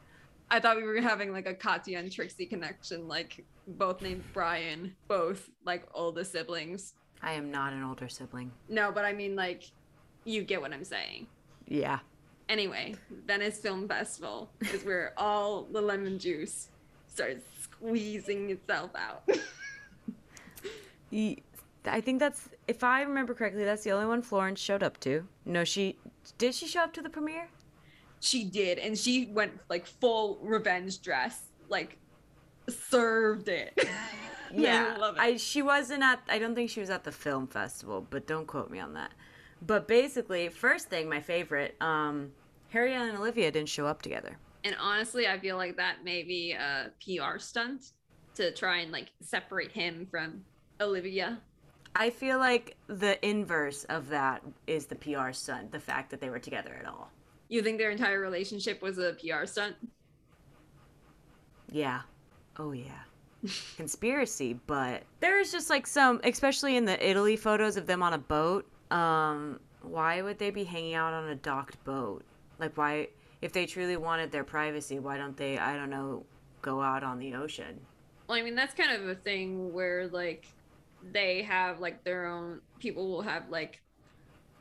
[0.49, 4.95] I thought we were having like a Katya and Trixie connection, like both named Brian,
[5.07, 6.93] both like older siblings.
[7.21, 8.51] I am not an older sibling.
[8.69, 9.63] No, but I mean like
[10.23, 11.27] you get what I'm saying.
[11.67, 11.99] Yeah.
[12.49, 16.69] Anyway, Venice Film Festival is where all the lemon juice
[17.07, 19.27] starts squeezing itself out.
[21.85, 25.25] I think that's, if I remember correctly, that's the only one Florence showed up to.
[25.45, 25.97] No, she
[26.37, 26.53] did.
[26.53, 27.49] She show up to the premiere.
[28.19, 31.97] She did, and she went like full revenge dress, like
[32.69, 33.77] served it.
[34.53, 35.19] Yeah, I love it.
[35.19, 36.21] I she wasn't at.
[36.29, 39.11] I don't think she was at the film festival, but don't quote me on that.
[39.61, 42.31] But basically, first thing, my favorite, um,
[42.69, 44.37] Harry and Olivia didn't show up together.
[44.63, 47.91] And honestly, I feel like that may be a PR stunt
[48.35, 50.43] to try and like separate him from
[50.79, 51.39] Olivia.
[51.95, 56.29] I feel like the inverse of that is the PR stunt, the fact that they
[56.29, 57.09] were together at all.
[57.49, 59.75] You think their entire relationship was a PR stunt?
[61.71, 62.01] Yeah.
[62.57, 63.03] Oh yeah.
[63.77, 68.17] Conspiracy, but there's just like some, especially in the Italy photos of them on a
[68.17, 68.67] boat.
[68.91, 72.23] Um, why would they be hanging out on a docked boat?
[72.59, 73.09] Like, why,
[73.41, 76.25] if they truly wanted their privacy, why don't they, I don't know,
[76.61, 77.79] go out on the ocean?
[78.27, 80.47] Well, I mean, that's kind of a thing where like
[81.11, 83.81] they have like their own people will have like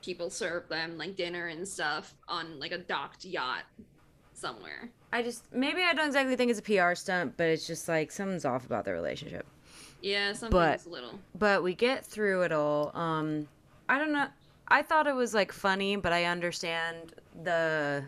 [0.07, 3.65] people serve them like dinner and stuff on like a docked yacht
[4.35, 4.89] somewhere.
[5.13, 8.13] I just, maybe I don't exactly think it's a PR stunt, but it's just like
[8.13, 9.45] something's off about their relationship.
[10.01, 10.53] Yeah, something's
[10.85, 11.19] But- a little.
[11.37, 12.97] but we get through it all.
[12.97, 13.49] Um,
[13.89, 14.29] I don't know.
[14.69, 18.05] I thought it was like funny, but I understand the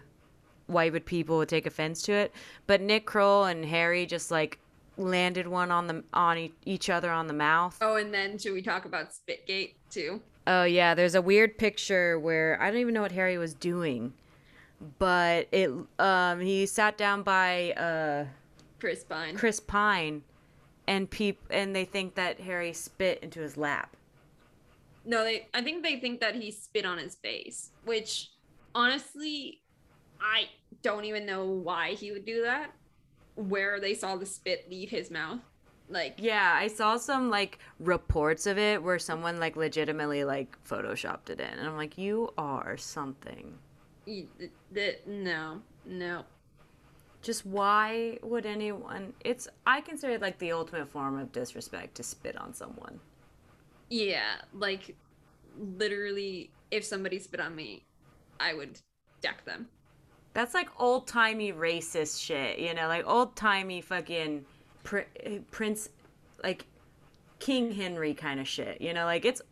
[0.66, 2.32] why would people would take offense to it.
[2.66, 4.58] But Nick Kroll and Harry just like
[4.96, 7.76] landed one on the on e- each other on the mouth.
[7.80, 10.20] Oh, and then should we talk about Spitgate too?
[10.50, 14.14] Oh yeah, there's a weird picture where I don't even know what Harry was doing,
[14.98, 18.24] but it um he sat down by uh
[18.80, 19.36] Chris Pine.
[19.36, 20.22] Chris Pine,
[20.86, 23.94] and peep and they think that Harry spit into his lap.
[25.04, 25.48] No, they.
[25.52, 28.30] I think they think that he spit on his face, which
[28.74, 29.60] honestly,
[30.18, 30.48] I
[30.82, 32.72] don't even know why he would do that.
[33.34, 35.40] Where they saw the spit leave his mouth,
[35.88, 41.30] like Yeah, I saw some like reports of it where someone like legitimately like photoshopped
[41.30, 43.58] it in, and I'm like, you are something.
[44.06, 46.24] y- th- th- no, no.
[47.22, 49.14] Just why would anyone?
[49.20, 53.00] It's I consider it like the ultimate form of disrespect to spit on someone.
[53.90, 54.96] Yeah, like
[55.56, 57.84] literally, if somebody spit on me,
[58.38, 58.80] I would
[59.20, 59.68] deck them.
[60.34, 64.44] That's like old timey racist shit, you know, like old timey fucking
[64.88, 65.00] pr-
[65.50, 65.90] Prince,
[66.42, 66.64] like
[67.38, 69.42] King Henry kind of shit, you know, like it's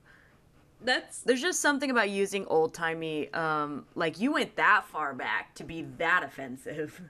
[0.82, 5.54] That's there's just something about using old timey, um, like you went that far back
[5.56, 7.00] to be that offensive.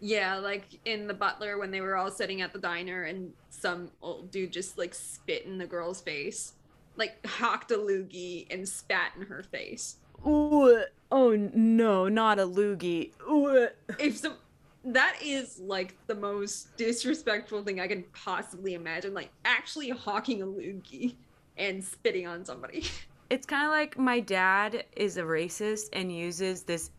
[0.00, 3.90] yeah, like in the Butler when they were all sitting at the diner and some
[4.02, 6.52] old dude just like spit in the girl's face,
[6.96, 9.96] like hawked a loogie and spat in her face.
[10.26, 13.12] Ooh, oh no, not a loogie.
[13.28, 13.68] Ooh.
[13.98, 14.34] if some
[14.84, 19.14] that is like the most disrespectful thing I can possibly imagine.
[19.14, 21.14] Like actually hawking a loogie
[21.56, 22.84] and spitting on somebody.
[23.30, 26.90] It's kind of like my dad is a racist and uses this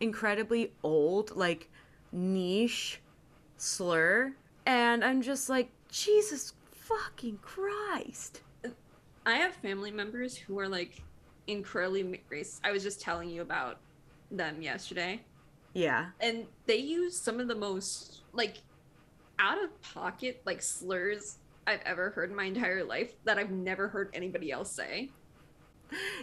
[0.00, 1.68] incredibly old, like
[2.10, 3.00] niche
[3.58, 4.32] slur,
[4.66, 8.40] and I'm just like, Jesus fucking Christ.
[9.26, 11.02] I have family members who are like
[11.46, 12.60] incredibly racist.
[12.64, 13.78] I was just telling you about
[14.30, 15.20] them yesterday.
[15.74, 16.06] Yeah.
[16.20, 18.58] And they use some of the most like
[19.38, 23.88] out of pocket like slurs I've ever heard in my entire life that I've never
[23.88, 25.10] heard anybody else say.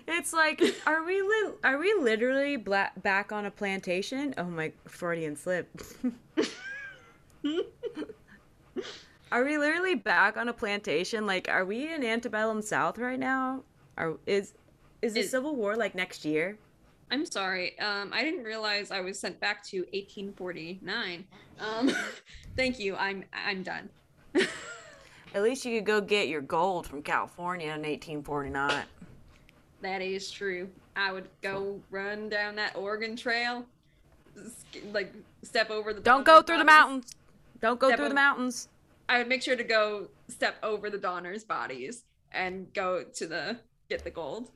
[0.08, 4.34] It's like, are we li- are we literally bla- back on a plantation?
[4.38, 5.70] Oh my Freudian slip.
[9.32, 11.26] are we literally back on a plantation?
[11.26, 13.64] Like, are we in antebellum South right now?
[13.98, 14.54] Are is
[15.02, 16.58] is the Civil War like next year?
[17.12, 17.78] I'm sorry.
[17.80, 21.26] Um, I didn't realize I was sent back to 1849.
[21.60, 21.92] Um,
[22.56, 22.96] thank you.
[22.96, 23.90] I'm I'm done.
[25.34, 28.84] At least you could go get your gold from California in 1849.
[29.82, 30.70] That is true.
[30.96, 33.66] I would go run down that Oregon Trail,
[34.92, 36.02] like step over the.
[36.02, 37.16] Don't go through the mountains.
[37.60, 38.70] Don't go Step through the mountains.
[39.10, 43.58] I would make sure to go step over the Donner's bodies and go to the
[43.90, 44.52] get the gold.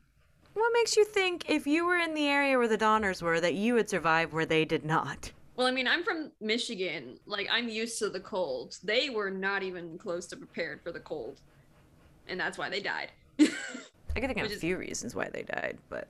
[0.56, 3.56] What makes you think if you were in the area where the Donners were that
[3.56, 5.32] you would survive where they did not?
[5.58, 7.20] Well, I mean, I'm from Michigan.
[7.26, 8.78] Like, I'm used to the cold.
[8.82, 11.42] They were not even close to prepared for the cold.
[12.30, 13.12] And that's why they died.
[13.40, 16.08] I can think of a few reasons why they died, but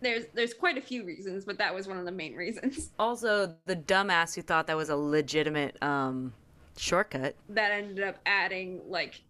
[0.00, 2.90] there's there's quite a few reasons, but that was one of the main reasons.
[2.98, 6.32] also the dumbass who thought that was a legitimate um
[6.76, 7.34] shortcut.
[7.48, 9.20] That ended up adding like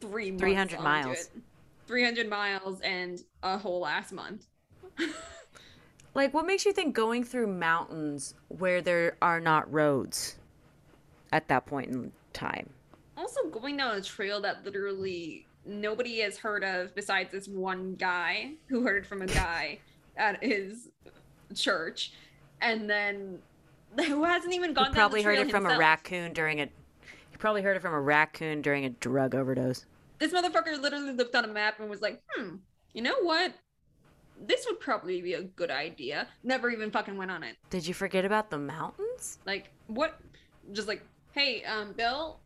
[0.00, 1.18] three months 300 miles.
[1.18, 1.28] it.
[1.90, 4.46] 300 miles and a whole last month.
[6.14, 10.36] Like, what makes you think going through mountains where there are not roads
[11.32, 12.68] at that point in time?
[13.16, 18.52] Also, going down a trail that literally nobody has heard of besides this one guy
[18.66, 19.78] who heard it from a guy
[20.16, 20.88] at his
[21.54, 22.12] church,
[22.60, 23.38] and then
[24.06, 26.64] who hasn't even gone down probably heard it from a raccoon during a.
[26.64, 29.86] You probably heard it from a raccoon during a drug overdose.
[30.20, 32.56] This motherfucker literally looked on a map and was like, "Hmm,
[32.92, 33.54] you know what?
[34.38, 37.56] This would probably be a good idea." Never even fucking went on it.
[37.70, 39.38] Did you forget about the mountains?
[39.46, 40.20] Like, what?
[40.72, 41.02] Just like,
[41.32, 42.38] hey, um, Bill,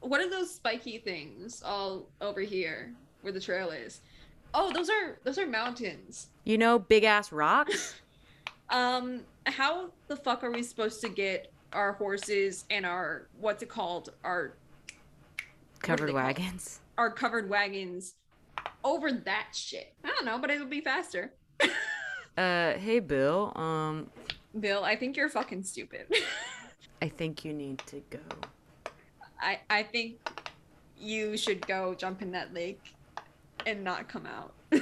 [0.00, 4.00] what are those spiky things all over here where the trail is?
[4.52, 6.26] Oh, those are those are mountains.
[6.44, 7.94] You know, big ass rocks.
[8.72, 13.68] Um, how the fuck are we supposed to get our horses and our what's it
[13.68, 14.52] called our
[15.80, 16.78] Covered wagons.
[16.78, 16.89] called?
[17.00, 18.14] Our covered wagons
[18.84, 19.94] over that shit?
[20.04, 21.32] I don't know, but it'll be faster.
[22.38, 23.52] Uh, hey Bill.
[23.56, 24.08] Um,
[24.58, 26.06] Bill, I think you're fucking stupid.
[27.02, 28.20] I think you need to go.
[29.38, 30.16] I I think
[30.98, 32.94] you should go jump in that lake
[33.66, 34.54] and not come out.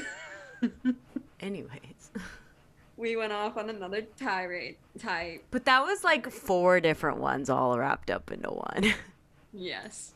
[1.40, 2.11] Anyways,
[2.96, 4.76] we went off on another tirade.
[4.98, 5.42] type.
[5.50, 8.92] but that was like four different ones all wrapped up into one.
[9.52, 10.12] yes.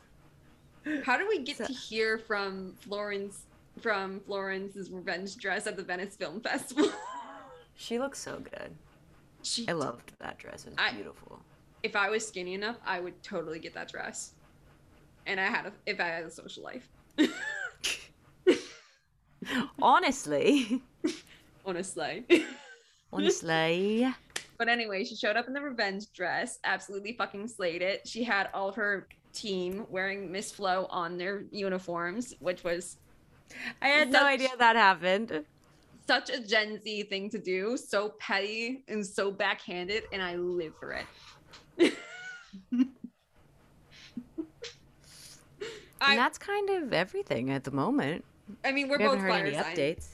[1.03, 3.43] How do we get So- to hear from Florence
[3.81, 6.91] from Florence's revenge dress at the Venice Film Festival?
[7.75, 8.71] she looks so good.
[9.41, 10.65] she, I loved that dress.
[10.65, 11.39] It was I- beautiful.
[11.81, 14.33] if I was skinny enough, I would totally get that dress.
[15.25, 16.87] And I had a, if I had a social life.
[19.81, 20.81] Honestly,
[21.65, 22.25] Honestly.
[23.11, 24.07] honestly,
[24.57, 28.07] But anyway, she showed up in the revenge dress, absolutely fucking slayed it.
[28.07, 32.97] She had all of her team wearing Miss Flo on their uniforms, which was
[33.81, 35.45] I had no idea that happened.
[36.07, 40.73] such a Gen Z thing to do, so petty and so backhanded, and I live
[40.75, 40.99] for
[41.79, 41.93] it.
[46.05, 48.25] And that's kind of everything at the moment.
[48.65, 49.65] I mean, we're we both fire signs.
[49.65, 50.07] updates.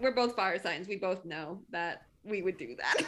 [0.00, 0.88] We're both fire signs.
[0.88, 3.06] We both know that we would do that.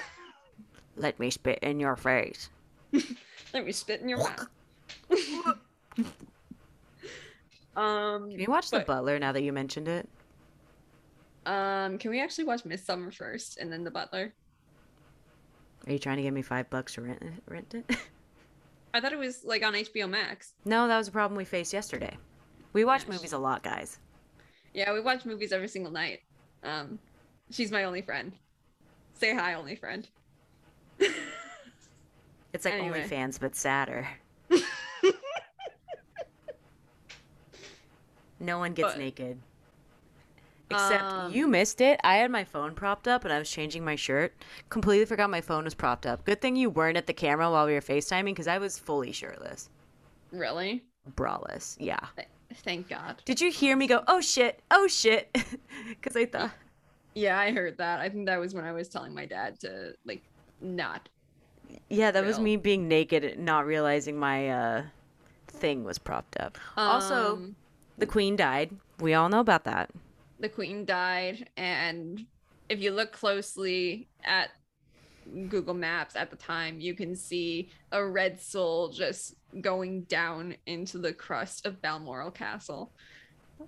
[0.96, 2.50] Let me spit in your face.
[3.52, 4.46] Let me spit in your mouth.
[7.76, 10.08] um, Can you watch The Butler now that you mentioned it?
[11.46, 14.32] um, can we actually watch Midsommar first and then The Butler?
[15.86, 17.32] Are you trying to give me five bucks to rent it?
[17.46, 17.84] Rent it?
[18.94, 20.54] I thought it was like on HBO Max.
[20.64, 22.16] no, that was a problem we faced yesterday.
[22.72, 23.98] We watch movies a lot, guys.
[24.72, 26.20] Yeah, we watch movies every single night.
[26.62, 26.98] Um,
[27.50, 28.32] she's my only friend.
[29.14, 30.08] Say hi, only friend.
[32.52, 33.02] It's like Anyway.
[33.02, 34.06] OnlyFans, but sadder.
[38.40, 39.40] No one gets But- naked.
[40.70, 42.00] Except Um, you missed it.
[42.02, 44.34] I had my phone propped up and I was changing my shirt.
[44.70, 46.24] Completely forgot my phone was propped up.
[46.24, 49.12] Good thing you weren't at the camera while we were FaceTiming because I was fully
[49.12, 49.68] shirtless.
[50.32, 50.82] Really?
[51.16, 51.76] Braless.
[51.78, 52.00] Yeah.
[52.16, 52.28] Th-
[52.64, 53.20] Thank God.
[53.26, 55.28] Did you hear me go, oh shit, oh shit?
[55.88, 56.50] Because I thought,
[57.14, 58.00] Yeah, I heard that.
[58.00, 60.22] I think that was when I was telling my dad to like
[60.62, 61.08] not.
[61.90, 64.82] yeah, that was me being naked and not realizing my uh,
[65.48, 66.56] thing was propped up.
[66.76, 67.56] also, Um,
[67.98, 68.70] the queen died.
[69.00, 69.90] We all know about that.
[70.40, 72.26] the queen died, and
[72.68, 74.50] if you look closely at
[75.48, 80.98] Google Maps at the time, you can see a red soul just going down into
[80.98, 82.92] the crust of Balmoral Castle.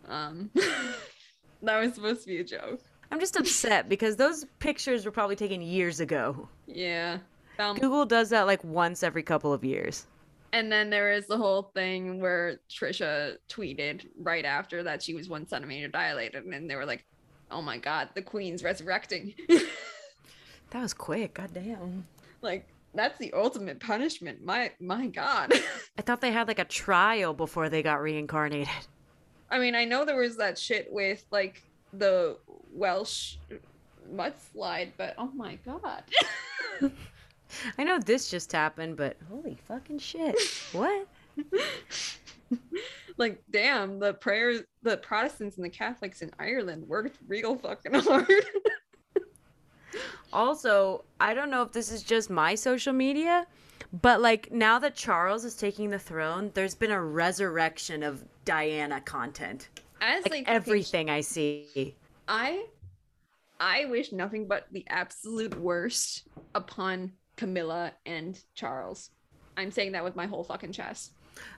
[0.08, 0.50] Um,
[1.62, 2.80] that was supposed to be a joke.
[3.10, 6.48] I'm just upset because those pictures were probably taken years ago.
[6.66, 7.18] Yeah.
[7.56, 10.06] Balm- Google does that like once every couple of years.
[10.56, 15.28] And then there is the whole thing where Trisha tweeted right after that she was
[15.28, 17.04] one centimeter dilated, and they were like,
[17.50, 19.34] "Oh my god, the queen's resurrecting!"
[20.70, 21.34] That was quick.
[21.34, 22.06] God damn.
[22.42, 24.44] like that's the ultimate punishment.
[24.44, 25.52] My my god.
[25.98, 28.68] I thought they had like a trial before they got reincarnated.
[29.48, 32.36] I mean, I know there was that shit with like the
[32.72, 33.36] Welsh
[34.12, 36.02] mudslide, but oh my god.
[37.78, 40.36] I know this just happened, but holy fucking shit.
[40.72, 41.06] What?
[43.16, 48.30] like damn, the prayers the Protestants and the Catholics in Ireland worked real fucking hard.
[50.32, 53.46] Also, I don't know if this is just my social media,
[54.02, 59.00] but like now that Charles is taking the throne, there's been a resurrection of Diana
[59.00, 59.68] content.
[60.00, 61.94] As Like like everything I see.
[62.28, 62.66] I
[63.58, 69.10] I wish nothing but the absolute worst upon Camilla and Charles.
[69.56, 71.12] I'm saying that with my whole fucking chest.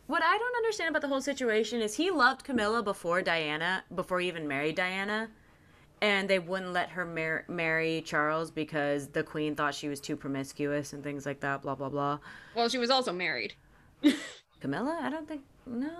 [0.06, 4.20] What I don't understand about the whole situation is he loved Camilla before Diana, before
[4.20, 5.30] he even married Diana,
[6.00, 10.16] and they wouldn't let her mar- marry Charles because the queen thought she was too
[10.16, 11.62] promiscuous and things like that.
[11.62, 12.18] Blah blah blah.
[12.54, 13.54] Well, she was also married.
[14.60, 15.90] Camilla, I don't think no.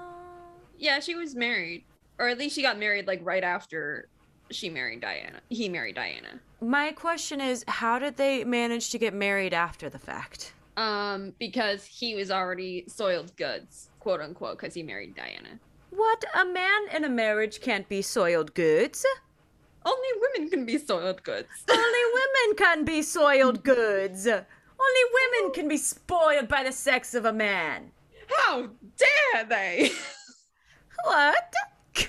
[0.77, 1.85] Yeah, she was married.
[2.19, 4.09] Or at least she got married like right after
[4.51, 5.41] she married Diana.
[5.49, 6.41] He married Diana.
[6.61, 10.53] My question is, how did they manage to get married after the fact?
[10.77, 15.59] Um, because he was already soiled goods, quote unquote, because he married Diana.
[15.91, 16.25] What?
[16.35, 19.05] A man in a marriage can't be soiled goods.
[19.85, 21.49] Only women can be soiled goods.
[21.71, 24.27] Only women can be soiled goods.
[24.27, 27.91] Only women can be spoiled by the sex of a man.
[28.29, 29.91] How dare they?
[31.05, 31.55] What?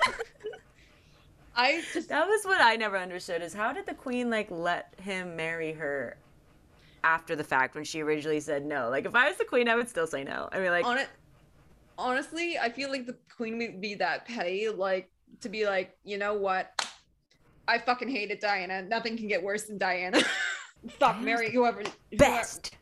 [1.60, 4.94] I just that was what I never understood is how did the queen like let
[5.02, 6.16] him marry her
[7.04, 8.90] after the fact when she originally said no?
[8.90, 10.48] Like if I was the queen, I would still say no.
[10.54, 10.86] I mean like.
[11.98, 16.18] Honestly, I feel like the queen would be that petty, like to be like, you
[16.18, 16.72] know what?
[17.68, 18.82] I fucking hated Diana.
[18.84, 20.22] Nothing can get worse than Diana.
[20.92, 21.94] Fuck, marry whoever, whoever.
[22.16, 22.78] best.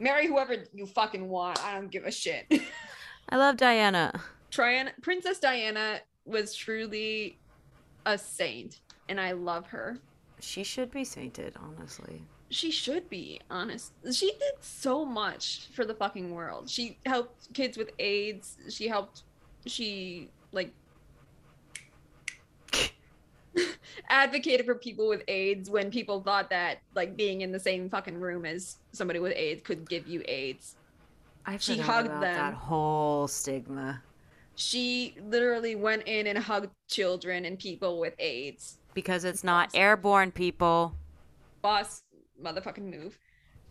[0.00, 1.62] Marry whoever you fucking want.
[1.62, 2.46] I don't give a shit.
[3.28, 4.22] I love Diana.
[4.50, 7.38] Triana, Princess Diana was truly
[8.06, 9.98] a saint, and I love her.
[10.40, 12.22] She should be sainted, honestly.
[12.50, 13.92] She should be honest.
[14.12, 16.68] She did so much for the fucking world.
[16.68, 18.56] She helped kids with AIDS.
[18.68, 19.22] She helped.
[19.66, 20.72] She like
[24.08, 28.18] advocated for people with AIDS when people thought that like being in the same fucking
[28.18, 30.76] room as somebody with AIDS could give you AIDS.
[31.46, 32.20] I She hugged them.
[32.20, 34.02] that whole stigma
[34.54, 38.78] She literally went in and hugged children and people with AIDS.
[38.94, 40.94] because it's not airborne people.
[41.62, 42.02] Boss
[42.42, 43.18] motherfucking move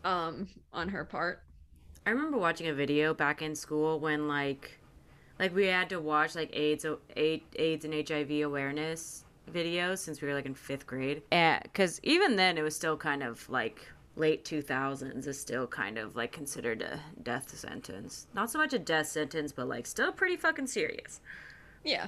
[0.04, 1.44] um on her part.
[2.06, 4.80] I remember watching a video back in school when like
[5.40, 10.34] like we had to watch like AIDS AIDS and HIV awareness videos since we were
[10.34, 11.22] like in 5th grade.
[11.32, 15.98] And cuz even then it was still kind of like late 2000s is still kind
[15.98, 18.28] of like considered a death sentence.
[18.34, 21.22] Not so much a death sentence but like still pretty fucking serious.
[21.84, 22.08] Yeah.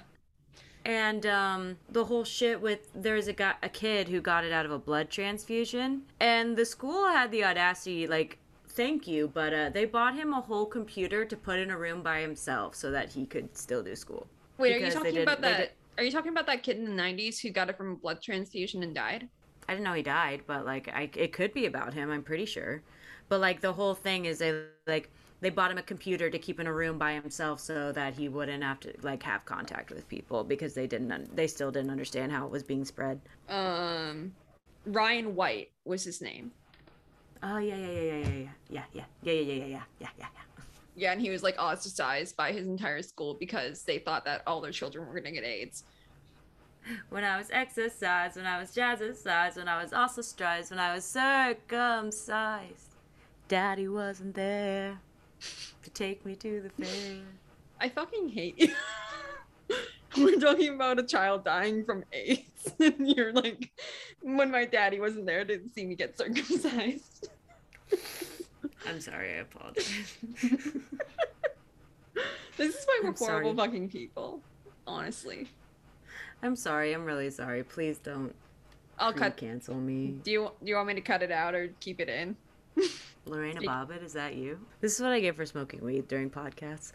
[0.86, 4.66] And um, the whole shit with there's a guy, a kid who got it out
[4.66, 8.38] of a blood transfusion, and the school had the audacity, like,
[8.68, 12.01] thank you, but uh, they bought him a whole computer to put in a room
[12.04, 14.28] by himself so that he could still do school.
[14.58, 15.58] Wait, are you talking about that?
[15.58, 17.95] did- Are you talking about that kid in the '90s who got it from a
[17.95, 19.30] blood transfusion and died?
[19.68, 22.11] I didn't know he died, but like, I, it could be about him.
[22.11, 22.82] I'm pretty sure.
[23.30, 25.09] But like, the whole thing is they like
[25.41, 28.30] they bought him a computer to keep in a room by himself so that he
[28.30, 31.91] wouldn't have to like have contact with people because they didn't un- they still didn't
[31.91, 33.20] understand how it was being spread.
[33.49, 34.34] Um,
[34.86, 36.51] Ryan White was his name.
[37.41, 40.09] Oh yeah, yeah yeah yeah yeah yeah yeah yeah yeah yeah yeah yeah yeah yeah
[40.18, 40.43] yeah yeah.
[40.95, 44.61] Yeah, and he was like ostracized by his entire school because they thought that all
[44.61, 45.84] their children were gonna get AIDS.
[47.10, 51.06] When I was exercised, when I was jazzercised, when I was ostracized, when I was
[51.06, 52.96] circumcised,
[53.48, 55.00] Daddy wasn't there
[55.84, 57.22] to take me to the fair.
[57.80, 58.74] I fucking hate you.
[60.18, 63.72] We're talking about a child dying from AIDS, and you're like,
[64.22, 67.30] when my daddy wasn't there to see me get circumcised.
[68.88, 70.18] I'm sorry, I apologize.
[72.56, 73.68] This is why we're I'm horrible sorry.
[73.68, 74.42] fucking people.
[74.86, 75.48] Honestly,
[76.44, 77.64] I'm sorry, I'm really sorry.
[77.64, 78.36] Please don't
[79.00, 79.38] I'll cut.
[79.38, 80.18] cancel me.
[80.24, 82.36] Do you do you want me to cut it out or keep it in?
[83.26, 84.60] Lorena Bobbitt, is that you?
[84.82, 86.91] This is what I get for smoking weed during podcasts.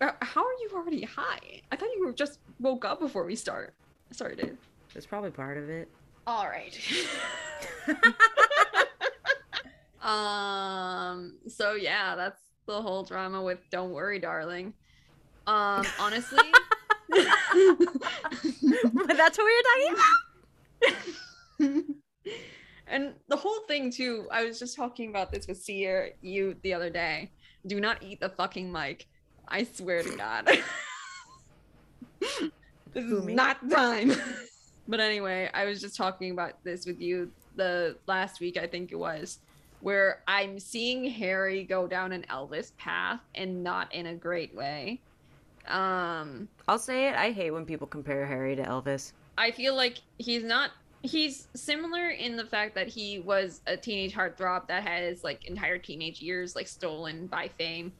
[0.00, 1.60] Uh, How are you already high?
[1.72, 3.74] I thought you were just woke up before we start.
[4.12, 4.56] Started.
[4.94, 5.88] That's probably part of it.
[6.26, 6.78] All right.
[10.02, 11.34] um.
[11.48, 14.72] So yeah, that's the whole drama with "Don't Worry, Darling."
[15.48, 15.84] Um.
[15.98, 16.38] Honestly.
[17.12, 17.22] But
[19.16, 20.12] that's what we were talking about?
[22.86, 24.26] and the whole thing too.
[24.30, 27.30] I was just talking about this with Seer you the other day.
[27.66, 29.06] Do not eat the fucking mic.
[29.48, 30.46] I swear to God.
[32.92, 34.12] this is not time.
[34.88, 38.92] but anyway, I was just talking about this with you the last week, I think
[38.92, 39.38] it was,
[39.80, 45.00] where I'm seeing Harry go down an Elvis path and not in a great way.
[45.68, 47.14] Um, I'll say it.
[47.14, 49.12] I hate when people compare Harry to Elvis.
[49.38, 50.70] I feel like he's not
[51.02, 55.44] he's similar in the fact that he was a teenage heartthrob that had his like
[55.46, 57.92] entire teenage years like stolen by fame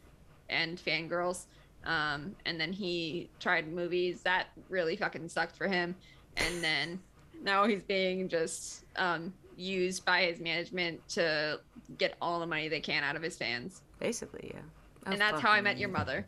[0.49, 1.47] and fangirls.
[1.85, 5.97] Um, and then he tried movies that really fucking sucked for him.
[6.37, 7.01] And then
[7.43, 11.61] now he's being just um, used by his management to
[11.99, 13.83] get all the money they can out of his fans.
[13.99, 14.61] Basically, yeah.
[15.07, 16.27] Oh, and that's how I met your mother.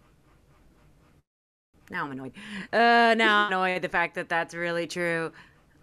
[1.91, 2.33] Now I'm annoyed.
[2.73, 5.33] Uh, now I'm annoyed the fact that that's really true.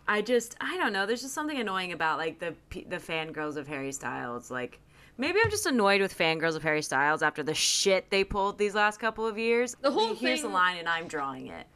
[0.08, 1.06] I just, I don't know.
[1.06, 2.54] There's just something annoying about like the
[2.90, 4.50] the fangirls of Harry Styles.
[4.52, 4.80] Like,
[5.18, 8.74] maybe I'm just annoyed with fangirls of Harry Styles after the shit they pulled these
[8.76, 9.76] last couple of years.
[9.82, 11.68] The whole here's the line, and I'm drawing it.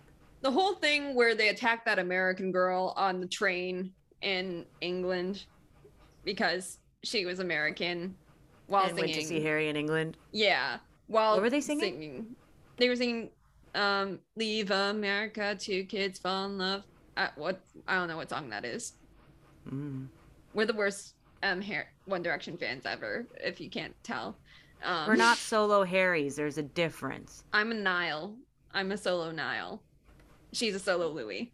[0.41, 5.45] the whole thing where they attacked that American girl on the train in England
[6.23, 8.15] because she was American
[8.67, 9.11] while and singing.
[9.11, 10.17] went to see Harry in England.
[10.31, 12.35] Yeah, while What were they singing?
[12.77, 13.29] They were singing
[13.75, 16.83] um "Leave America, Two Kids Fall in Love."
[17.17, 18.93] Uh, what I don't know what song that is.
[19.69, 20.07] Mm.
[20.53, 24.37] We're the worst um hair One Direction fans ever, if you can't tell.
[24.83, 26.35] Um, We're not solo Harrys.
[26.35, 27.43] There's a difference.
[27.53, 28.35] I'm a Niall.
[28.73, 29.81] I'm a solo Niall.
[30.53, 31.51] She's a solo Louis.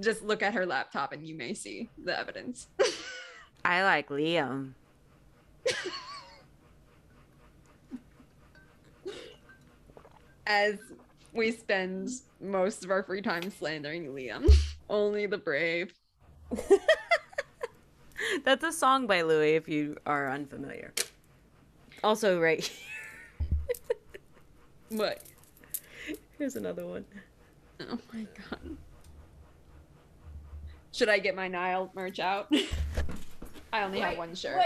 [0.00, 2.66] Just look at her laptop and you may see the evidence.
[3.64, 4.72] I like Liam.
[10.46, 10.78] As
[11.32, 14.54] we spend most of our free time slandering Liam.
[14.90, 15.92] Only the brave.
[18.44, 20.92] That's a song by Louis, if you are unfamiliar.
[22.02, 22.80] Also, right here.
[24.90, 25.22] What?
[26.38, 27.04] Here's another one.
[27.80, 28.76] Oh my god.
[30.92, 32.52] Should I get my Niall merch out?
[33.72, 34.62] I only have one shirt.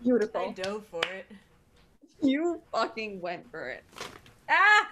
[0.09, 0.53] Beautiful.
[0.53, 1.27] dove for it.
[2.23, 3.85] You fucking went for it.
[4.49, 4.89] Ah!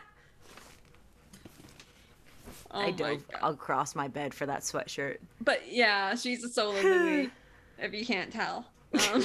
[2.71, 3.55] Oh I my dove God.
[3.55, 5.17] across my bed for that sweatshirt.
[5.41, 7.31] But yeah, she's a solo Louis,
[7.79, 8.67] if you can't tell.
[9.13, 9.25] Um,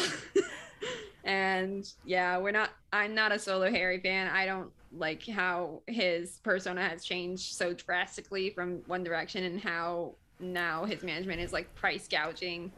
[1.26, 2.70] and yeah, we're not.
[2.94, 4.30] I'm not a solo Harry fan.
[4.30, 10.14] I don't like how his persona has changed so drastically from One Direction, and how
[10.40, 12.72] now his management is like price gouging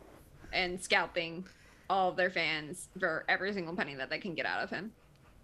[0.52, 1.46] and scalping
[1.94, 4.92] all of their fans for every single penny that they can get out of him.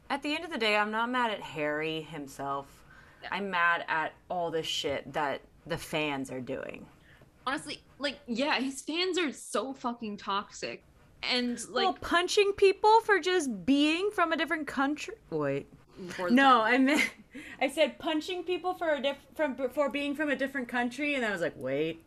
[0.10, 2.66] At the end of the day, I'm not mad at Harry himself.
[3.32, 6.88] I'm mad at all the shit that the fans are doing.
[7.46, 10.84] Honestly, like yeah, his fans are so fucking toxic,
[11.22, 15.16] and like well, punching people for just being from a different country.
[15.30, 15.68] Wait.
[16.32, 17.12] No, I meant
[17.62, 21.24] I said punching people for a diff- from for being from a different country, and
[21.24, 22.04] I was like, wait,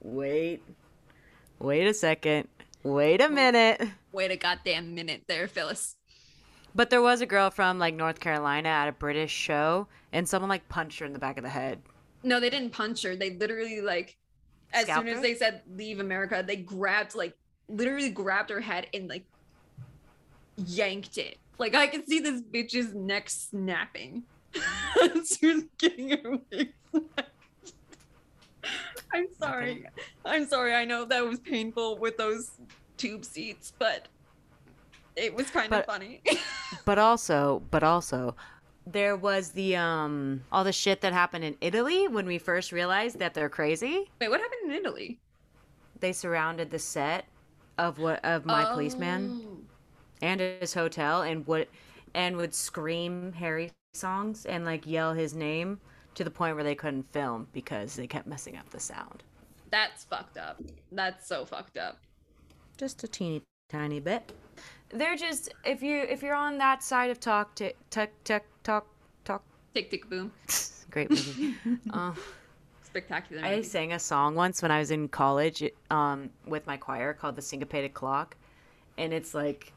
[0.00, 0.62] wait,
[1.60, 2.48] wait a second,
[2.84, 3.82] wait a minute.
[4.12, 5.96] wait a goddamn minute there, Phyllis.
[6.74, 10.48] But there was a girl from like North Carolina at a British show, and someone
[10.48, 11.82] like punched her in the back of the head.
[12.22, 13.16] No, they didn't punch her.
[13.16, 14.16] They literally like
[14.72, 15.22] as Scalped soon as her?
[15.22, 17.36] they said leave America, they grabbed like
[17.68, 19.24] literally grabbed her head and like
[20.56, 21.38] yanked it.
[21.58, 24.24] Like I could see this bitch's neck snapping
[25.26, 27.30] she was getting her wig snapped.
[29.14, 29.84] I'm sorry.
[30.24, 30.74] I'm sorry.
[30.74, 32.50] I know that was painful with those
[32.96, 34.08] tube seats, but
[35.16, 36.22] it was kind of funny.
[36.84, 38.34] But also, but also,
[38.86, 43.20] there was the um all the shit that happened in Italy when we first realized
[43.20, 44.10] that they're crazy.
[44.20, 45.20] Wait, what happened in Italy?
[46.00, 47.26] They surrounded the set
[47.78, 49.46] of what of my policeman.
[49.46, 49.58] Oh.
[50.20, 51.68] and his hotel and would
[52.14, 55.80] and would scream Harry songs and like yell his name
[56.14, 59.22] to the point where they couldn't film because they kept messing up the sound.
[59.70, 60.62] That's fucked up.
[60.92, 61.98] That's so fucked up.
[62.76, 64.32] Just a teeny tiny bit.
[64.90, 68.86] They're just if you if you're on that side of talk to tuck tuck talk
[69.24, 69.42] talk
[69.74, 70.32] Tick tick boom.
[70.90, 71.54] great movie.
[71.92, 72.12] uh,
[72.84, 73.44] Spectacular.
[73.44, 77.34] I sang a song once when I was in college um, with my choir called
[77.34, 78.36] the Syncopated Clock,
[78.96, 79.72] and it's like,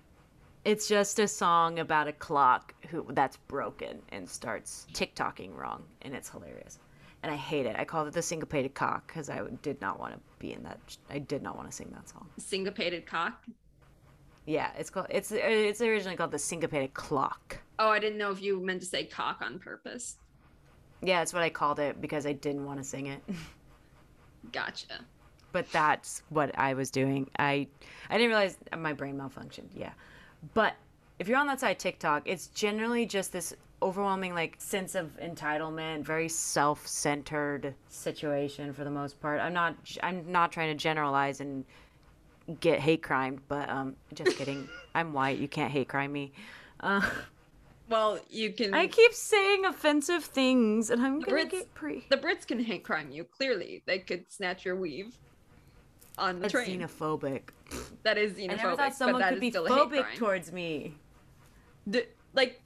[0.67, 5.83] it's just a song about a clock who that's broken and starts tick tocking wrong,
[6.03, 6.79] and it's hilarious,
[7.23, 7.75] and I hate it.
[7.79, 10.79] I called it the Syncopated Cock because I did not want to be in that.
[11.09, 12.29] I did not want to sing that song.
[12.37, 13.45] Syncopated cock.
[14.45, 15.07] Yeah, it's called.
[15.09, 17.59] It's it's originally called the Syncopated Clock.
[17.79, 20.17] Oh, I didn't know if you meant to say cock on purpose.
[21.01, 23.23] Yeah, that's what I called it because I didn't want to sing it.
[24.51, 25.05] Gotcha.
[25.51, 27.29] but that's what I was doing.
[27.39, 27.67] I
[28.09, 29.69] I didn't realize my brain malfunctioned.
[29.73, 29.93] Yeah,
[30.53, 30.75] but
[31.19, 36.03] if you're on that side TikTok, it's generally just this overwhelming like sense of entitlement,
[36.03, 39.39] very self-centered situation for the most part.
[39.39, 41.63] I'm not I'm not trying to generalize and
[42.59, 44.67] get hate crime, but um just kidding.
[44.95, 46.31] I'm white, you can't hate crime me.
[46.79, 47.01] Uh,
[47.89, 48.73] Well, you can.
[48.73, 52.45] I keep saying offensive things and I'm The going to Brits- get pre the Brits
[52.45, 53.23] can hate crime you.
[53.23, 55.15] Clearly, they could snatch your weave
[56.17, 56.79] on the That's train.
[56.81, 57.41] xenophobic.
[58.03, 58.51] that is xenophobic.
[58.51, 60.95] I never thought someone could be still phobic towards me.
[61.85, 62.61] The- like,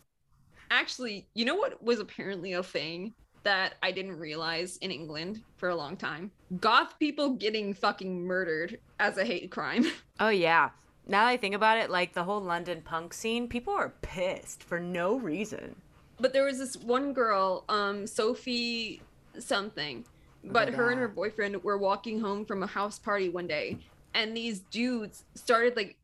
[0.70, 5.70] actually, you know what was apparently a thing that I didn't realize in England for
[5.70, 6.32] a long time?
[6.60, 9.86] Goth people getting fucking murdered as a hate crime.
[10.20, 10.70] Oh yeah.
[11.08, 14.62] Now that I think about it, like the whole London punk scene, people are pissed
[14.62, 15.76] for no reason.
[16.20, 19.02] but there was this one girl, um, Sophie
[19.39, 20.06] something,
[20.44, 23.78] Oh but her and her boyfriend were walking home from a house party one day,
[24.14, 25.98] and these dudes started like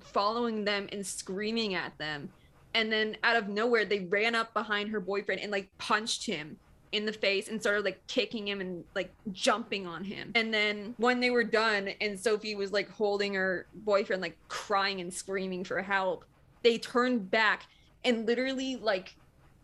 [0.00, 2.30] following them and screaming at them,
[2.74, 6.56] and then out of nowhere they ran up behind her boyfriend and like punched him
[6.92, 10.32] in the face and started like kicking him and like jumping on him.
[10.34, 15.00] And then when they were done and Sophie was like holding her boyfriend like crying
[15.00, 16.24] and screaming for help,
[16.62, 17.66] they turned back
[18.04, 19.14] and literally like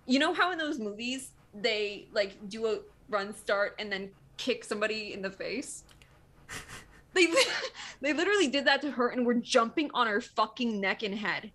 [0.07, 4.65] you know how in those movies they like do a run start and then kick
[4.65, 5.85] somebody in the face?
[7.15, 7.29] They
[8.01, 11.53] they literally did that to her and were jumping on her fucking neck and head.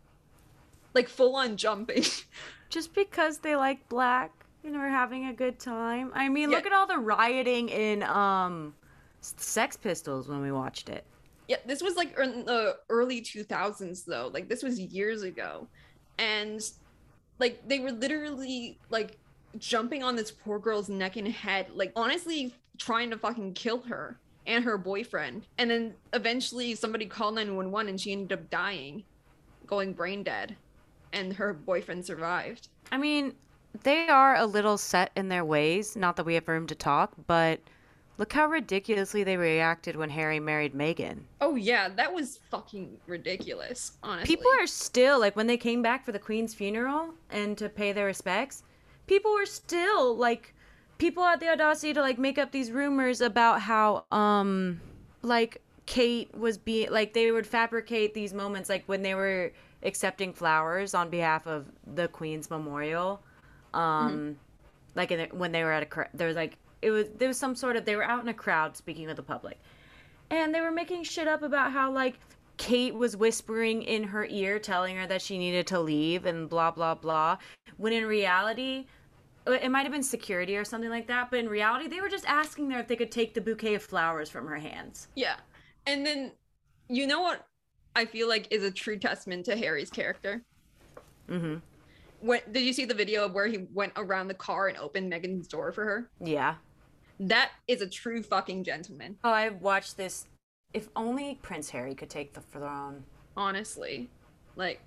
[0.94, 2.06] Like full on jumping.
[2.70, 4.32] Just because they like black
[4.64, 6.12] and we're having a good time.
[6.16, 6.56] I mean, Yeah.
[6.56, 8.74] look at all the rioting in um
[9.20, 11.04] Sex Pistols when we watched it.
[11.50, 14.32] Yeah, this was like in the early 2000s though.
[14.34, 15.68] Like this was years ago.
[16.20, 16.62] And
[17.38, 19.18] like they were literally like
[19.58, 24.18] jumping on this poor girl's neck and head, like honestly trying to fucking kill her
[24.46, 25.46] and her boyfriend.
[25.58, 29.04] And then eventually somebody called 911 and she ended up dying,
[29.68, 30.56] going brain dead.
[31.12, 32.68] And her boyfriend survived.
[32.92, 33.34] I mean,
[33.84, 37.14] they are a little set in their ways, not that we have room to talk,
[37.28, 37.60] but
[38.18, 41.20] look how ridiculously they reacted when Harry married Meghan.
[41.42, 44.36] Oh yeah, that was fucking ridiculous, honestly.
[44.36, 47.92] People are still like when they came back for the queen's funeral and to pay
[47.92, 48.64] their respects
[49.10, 50.54] people were still like
[51.00, 54.80] people had the audacity to like make up these rumors about how um
[55.24, 59.52] like kate was being like they would fabricate these moments like when they were
[59.84, 63.22] accepting flowers on behalf of the queen's memorial
[63.74, 64.38] um
[64.96, 67.28] like in the, when they were at a cr- there was like it was there
[67.28, 69.60] was some sort of they were out in a crowd speaking with the public.
[70.32, 72.16] And they were making shit up about how like
[72.58, 76.72] Kate was whispering in her ear telling her that she needed to leave and blah
[76.72, 77.38] blah blah
[77.78, 78.86] when in reality
[79.48, 82.26] it might have been security or something like that but in reality they were just
[82.28, 85.38] asking her if they could take the bouquet of flowers from her hands Yeah.
[85.88, 86.34] And then
[86.88, 87.46] you know what
[87.96, 90.44] I feel like is a true testament to Harry's character?
[91.28, 91.62] mhm
[92.20, 95.12] When did you see the video of where he went around the car and opened
[95.12, 96.10] Meghan's door for her?
[96.20, 96.56] yeah
[97.20, 100.28] That is a true fucking gentleman, oh i watched this
[100.74, 103.04] if only prince harry could take the throne
[103.36, 104.10] honestly.
[104.56, 104.82] Like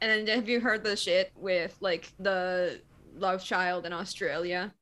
[0.00, 2.80] and then have you heard the shit with like the
[3.18, 4.72] love child in Australia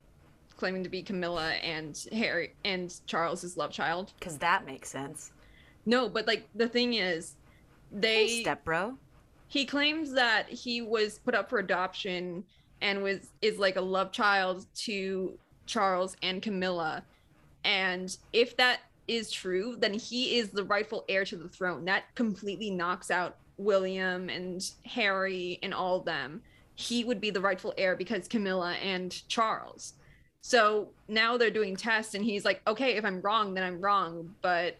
[0.57, 4.12] claiming to be Camilla and Harry and Charles's love child?
[4.18, 5.32] because that makes sense
[5.87, 7.35] No, but like the thing is
[7.91, 8.97] they hey step bro
[9.49, 12.45] he claims that he was put up for adoption
[12.80, 17.05] and was is like a love child to Charles and Camilla.
[17.64, 21.85] And if that is true, then he is the rightful heir to the throne.
[21.85, 26.43] That completely knocks out William and Harry and all of them.
[26.75, 29.95] He would be the rightful heir because Camilla and Charles.
[30.41, 34.35] So now they're doing tests and he's like, "Okay, if I'm wrong, then I'm wrong,
[34.43, 34.77] but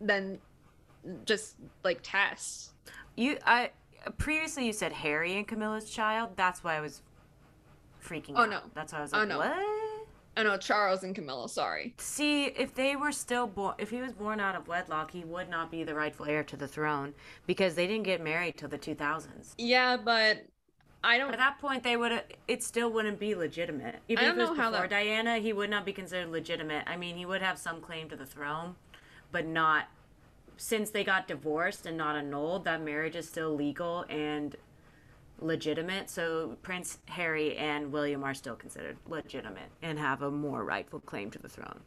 [0.00, 0.38] then
[1.24, 2.74] just like tests."
[3.16, 3.70] you i
[4.18, 7.02] previously you said harry and camilla's child that's why i was
[8.04, 8.36] freaking out.
[8.36, 8.60] Oh, out no.
[8.74, 9.38] that's why i was like, Oh, like no.
[9.38, 9.80] what oh,
[10.36, 11.48] I know Charles and Camilla.
[11.48, 11.94] Sorry.
[11.96, 15.48] See, if they were still born, if he was born out of wedlock, he would
[15.48, 17.14] not be the rightful heir to the throne
[17.46, 19.54] because they didn't get married till the 2000s.
[19.58, 20.44] Yeah, but
[21.04, 21.30] I don't.
[21.32, 23.96] at that point, they would it still wouldn't be legitimate.
[24.08, 25.92] Even I if don't it was know how before that- Diana, he would not be
[25.92, 26.84] considered legitimate.
[26.86, 28.76] I mean, he would have some claim to the throne,
[29.30, 29.86] but not
[30.56, 32.64] since they got divorced and not annulled.
[32.64, 34.56] That marriage is still legal and
[35.40, 36.08] legitimate.
[36.08, 41.30] So Prince Harry and William are still considered legitimate and have a more rightful claim
[41.32, 41.80] to the throne.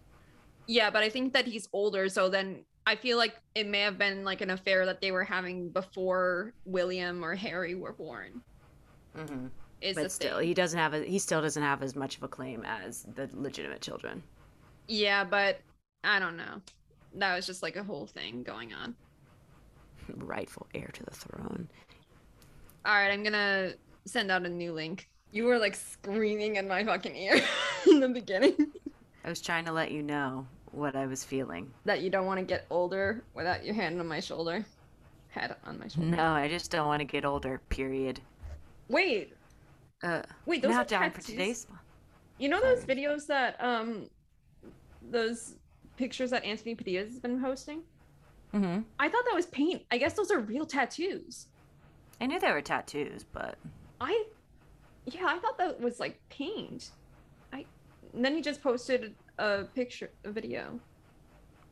[0.68, 3.97] Yeah, but I think that he's older, so then I feel like it may have
[3.97, 8.41] been like an affair that they were having before William or Harry were born.
[9.18, 9.47] Mm-hmm.
[9.82, 10.47] Is but still thing.
[10.47, 13.30] he doesn't have a, he still doesn't have as much of a claim as the
[13.34, 14.24] legitimate children
[14.88, 15.59] Yeah, but
[16.03, 16.61] I don't know.
[17.15, 18.95] That was just like a whole thing going on.
[20.15, 21.68] rightful heir to the throne
[22.86, 23.74] All right, I'm gonna
[24.05, 25.07] send out a new link.
[25.32, 27.41] You were like screaming in my fucking ear
[27.88, 28.72] in the beginning
[29.26, 31.72] I was trying to let you know what I was feeling.
[31.86, 34.65] that you don't want to get older without your hand on my shoulder.
[35.30, 36.07] Head on my shoulder.
[36.15, 37.59] No, I just don't want to get older.
[37.70, 38.22] Period.
[38.89, 39.33] Wait,
[40.03, 41.25] Uh, wait, those now are down for tattoos?
[41.25, 41.67] today's.
[42.38, 44.09] You know those videos that um,
[45.01, 45.55] those
[45.97, 47.81] pictures that Anthony Padilla has been posting?
[48.53, 48.81] Mm-hmm.
[48.99, 49.83] I thought that was paint.
[49.91, 51.47] I guess those are real tattoos.
[52.21, 53.57] I knew they were tattoos, but
[53.99, 54.23] I,
[55.05, 56.91] yeah, I thought that was like paint.
[57.51, 57.65] I,
[58.13, 60.79] and then he just posted a picture, a video.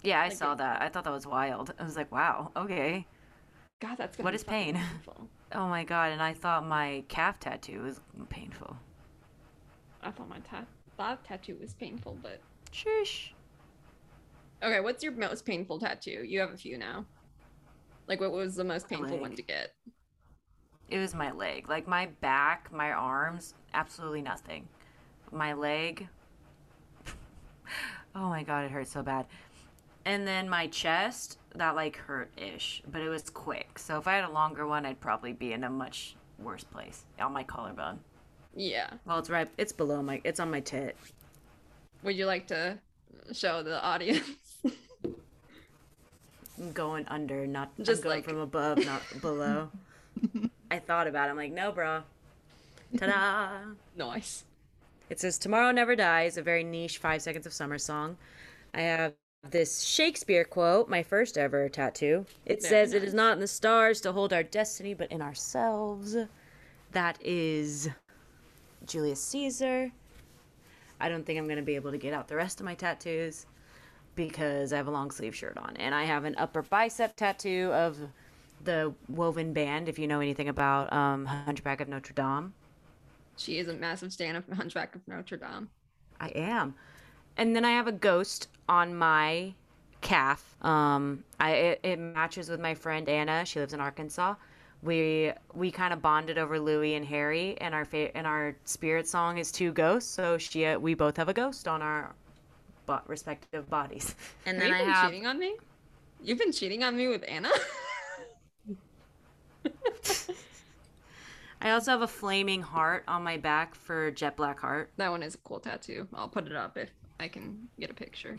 [0.03, 0.81] yeah, I Like saw it- that.
[0.81, 1.73] I thought that was wild.
[1.79, 3.05] I was like, wow, okay.
[3.81, 4.75] God, that's gonna What be is pain?
[4.75, 5.29] painful.
[5.51, 8.77] Oh my god, and I thought my calf tattoo was painful.
[10.01, 10.67] I thought my tat
[10.97, 12.41] that tattoo was painful, but
[12.71, 13.33] Shush.
[14.63, 14.79] okay.
[14.79, 16.23] What's your most painful tattoo?
[16.25, 17.05] You have a few now.
[18.07, 19.73] Like, what was the most painful one to get?
[20.89, 21.69] It was my leg.
[21.69, 24.67] Like my back, my arms, absolutely nothing.
[25.31, 26.07] My leg.
[28.17, 29.25] Oh my god, it hurt so bad.
[30.05, 33.79] And then my chest, that like hurt ish, but it was quick.
[33.79, 37.03] So if I had a longer one, I'd probably be in a much worse place
[37.19, 37.99] on my collarbone.
[38.55, 38.89] Yeah.
[39.05, 39.49] Well, it's right.
[39.57, 40.21] It's below my.
[40.23, 40.95] It's on my tit.
[42.03, 42.77] Would you like to
[43.33, 44.29] show the audience?
[46.57, 49.69] I'm going under, not Just just going like- from above, not below.
[50.71, 51.31] I thought about it.
[51.31, 52.03] I'm like, no, bro.
[52.97, 53.49] Ta-da!
[53.97, 54.45] nice.
[55.09, 58.15] It says "Tomorrow Never Dies," a very niche Five Seconds of Summer song.
[58.73, 59.13] I have
[59.51, 62.25] this Shakespeare quote, my first ever tattoo.
[62.45, 63.09] It Very says, "It nice.
[63.09, 66.15] is not in the stars to hold our destiny, but in ourselves."
[66.91, 67.89] That is
[68.85, 69.91] Julius Caesar.
[70.99, 73.45] I don't think I'm gonna be able to get out the rest of my tattoos
[74.15, 77.71] because I have a long sleeve shirt on, and I have an upper bicep tattoo
[77.73, 77.97] of
[78.63, 79.89] the Woven Band.
[79.89, 82.53] If you know anything about um, Hunchback of Notre Dame.
[83.37, 85.69] She is a massive stan of Hunchback of Notre Dame.
[86.19, 86.75] I am.
[87.37, 89.53] And then I have a ghost on my
[90.01, 90.55] calf.
[90.61, 93.45] Um, I it, it matches with my friend Anna.
[93.45, 94.35] She lives in Arkansas.
[94.83, 99.07] We we kind of bonded over Louis and Harry, and our fa- and our spirit
[99.07, 100.09] song is two ghosts.
[100.11, 102.13] So she uh, we both have a ghost on our
[102.85, 104.15] bo- respective bodies.
[104.45, 105.55] And Have then you I been have cheating on me?
[106.23, 107.49] You've been cheating on me with Anna?
[111.61, 114.91] I also have a flaming heart on my back for Jet Black Heart.
[114.97, 116.07] that one is a cool tattoo.
[116.13, 116.89] I'll put it up if
[117.19, 118.37] I can get a picture.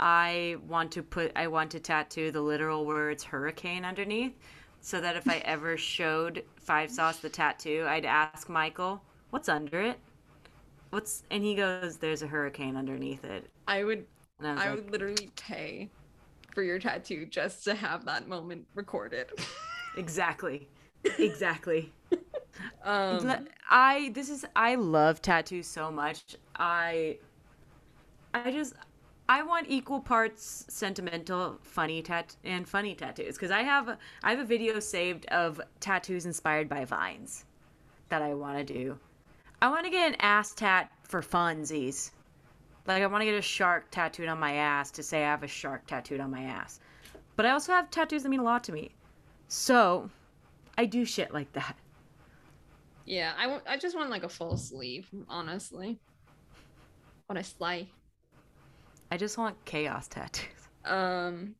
[0.00, 4.34] I want to put I want to tattoo the literal words hurricane underneath
[4.80, 9.80] so that if I ever showed Five Sauce the tattoo, I'd ask Michael, "What's under
[9.80, 10.00] it?"
[10.90, 14.06] What's and he goes, "There's a hurricane underneath it." I would
[14.40, 15.90] I I like, would literally pay
[16.54, 19.30] for your tattoo just to have that moment recorded.
[19.94, 20.68] "Exactly.
[21.18, 21.92] Exactly."
[22.84, 26.36] Um I this is I love tattoos so much.
[26.56, 27.18] I
[28.34, 28.74] I just
[29.28, 34.40] I want equal parts sentimental, funny tat and funny tattoos because I have I have
[34.40, 37.44] a video saved of tattoos inspired by vines
[38.08, 38.98] that I want to do.
[39.62, 42.10] I want to get an ass tat for funsies.
[42.86, 45.42] Like I want to get a shark tattooed on my ass to say I have
[45.42, 46.80] a shark tattooed on my ass.
[47.36, 48.90] But I also have tattoos that mean a lot to me.
[49.48, 50.10] So,
[50.76, 51.76] I do shit like that.
[53.10, 55.98] Yeah, I want I just want like a full sleeve, honestly.
[57.26, 57.88] What a slay.
[59.10, 60.46] I just want chaos tattoos.
[60.84, 61.54] Um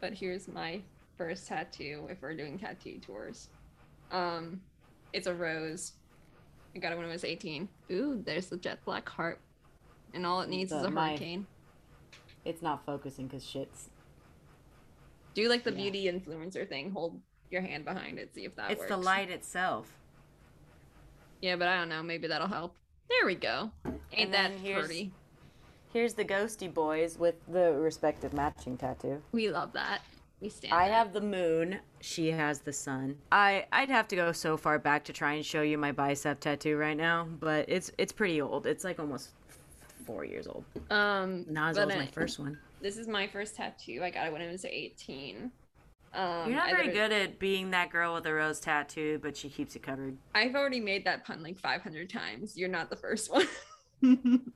[0.00, 0.80] but here's my
[1.18, 3.48] first tattoo if we're doing tattoo tours.
[4.12, 4.60] Um
[5.12, 5.92] it's a rose.
[6.74, 7.68] I got it when I was 18.
[7.90, 9.40] Ooh, there's the jet black heart.
[10.14, 11.46] And all it needs is a my- hurricane.
[12.44, 13.90] It's not focusing because shit's.
[15.34, 15.76] Do like the Yeah.
[15.90, 16.92] beauty influencer thing.
[16.92, 18.88] Hold your hand behind it, see if that It's works.
[18.90, 19.92] the light itself.
[21.42, 22.02] Yeah, but I don't know.
[22.02, 22.76] Maybe that'll help.
[23.10, 23.70] There we go.
[24.12, 25.12] Ain't that here's- pretty?
[25.92, 29.20] Here's the ghosty boys with the respective matching tattoo.
[29.32, 30.00] We love that.
[30.40, 30.72] We stand.
[30.72, 31.80] I have the moon.
[32.00, 33.18] She has the sun.
[33.30, 36.40] I I'd have to go so far back to try and show you my bicep
[36.40, 38.66] tattoo right now, but it's it's pretty old.
[38.66, 39.30] It's like almost
[40.06, 40.64] four years old.
[40.90, 42.58] Um, Not as but old as my first one.
[42.80, 44.00] This is my first tattoo.
[44.02, 45.52] I got it when I was 18.
[46.14, 49.48] Um, You're not very good at being that girl with a rose tattoo, but she
[49.48, 50.16] keeps it covered.
[50.34, 52.56] I've already made that pun like 500 times.
[52.56, 53.46] You're not the first one.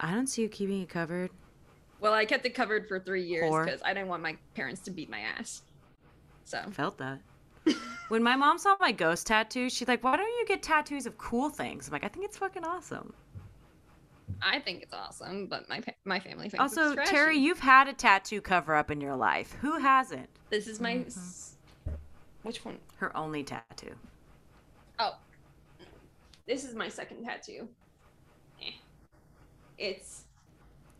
[0.00, 1.30] I don't see you keeping it covered.
[2.00, 4.90] well, I kept it covered for three years because I didn't want my parents to
[4.90, 5.62] beat my ass.
[6.44, 7.20] So I Felt that.
[8.08, 11.16] when my mom saw my ghost tattoo, she's like, "Why don't you get tattoos of
[11.16, 13.14] cool things?" I'm like, "I think it's fucking awesome."
[14.44, 16.94] I think it's awesome, but my my family thinks Also.
[16.96, 19.52] Terry, you've had a tattoo cover up in your life.
[19.60, 20.28] Who hasn't?
[20.50, 20.94] this is my.
[20.94, 21.06] Mm-hmm.
[21.08, 21.56] s-
[22.42, 22.78] Which one?
[22.96, 23.94] Her only tattoo.
[24.98, 25.16] Oh,
[26.46, 27.68] this is my second tattoo.
[28.60, 28.72] Eh.
[29.78, 30.24] It's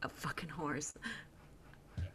[0.02, 0.94] A fucking horse.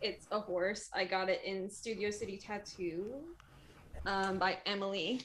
[0.01, 0.89] it's a horse.
[0.93, 3.05] I got it in Studio City Tattoo
[4.05, 5.21] um, by Emily.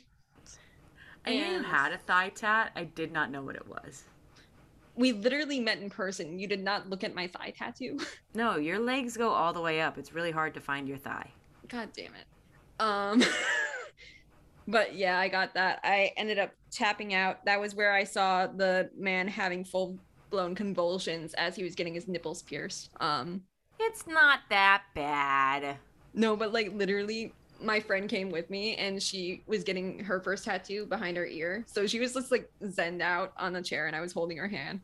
[1.24, 2.72] I knew you had a thigh tat.
[2.74, 4.02] I did not know what it was.
[5.02, 6.38] We literally met in person.
[6.38, 7.98] You did not look at my thigh tattoo.
[8.34, 9.98] No, your legs go all the way up.
[9.98, 11.32] It's really hard to find your thigh.
[11.66, 12.26] God damn it.
[12.78, 13.20] Um
[14.68, 15.80] but yeah, I got that.
[15.82, 17.44] I ended up tapping out.
[17.46, 19.98] That was where I saw the man having full
[20.30, 22.90] blown convulsions as he was getting his nipples pierced.
[23.00, 23.42] Um
[23.80, 25.78] It's not that bad.
[26.14, 30.44] no, but like literally my friend came with me and she was getting her first
[30.44, 31.64] tattoo behind her ear.
[31.66, 34.48] So she was just like zened out on the chair and I was holding her
[34.48, 34.80] hand.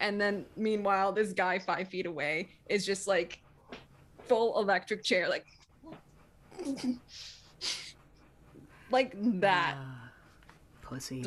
[0.00, 3.40] And then meanwhile, this guy five feet away is just like
[4.26, 5.46] full electric chair, like
[8.90, 9.76] like that.
[9.78, 10.10] Ah,
[10.82, 11.24] pussy.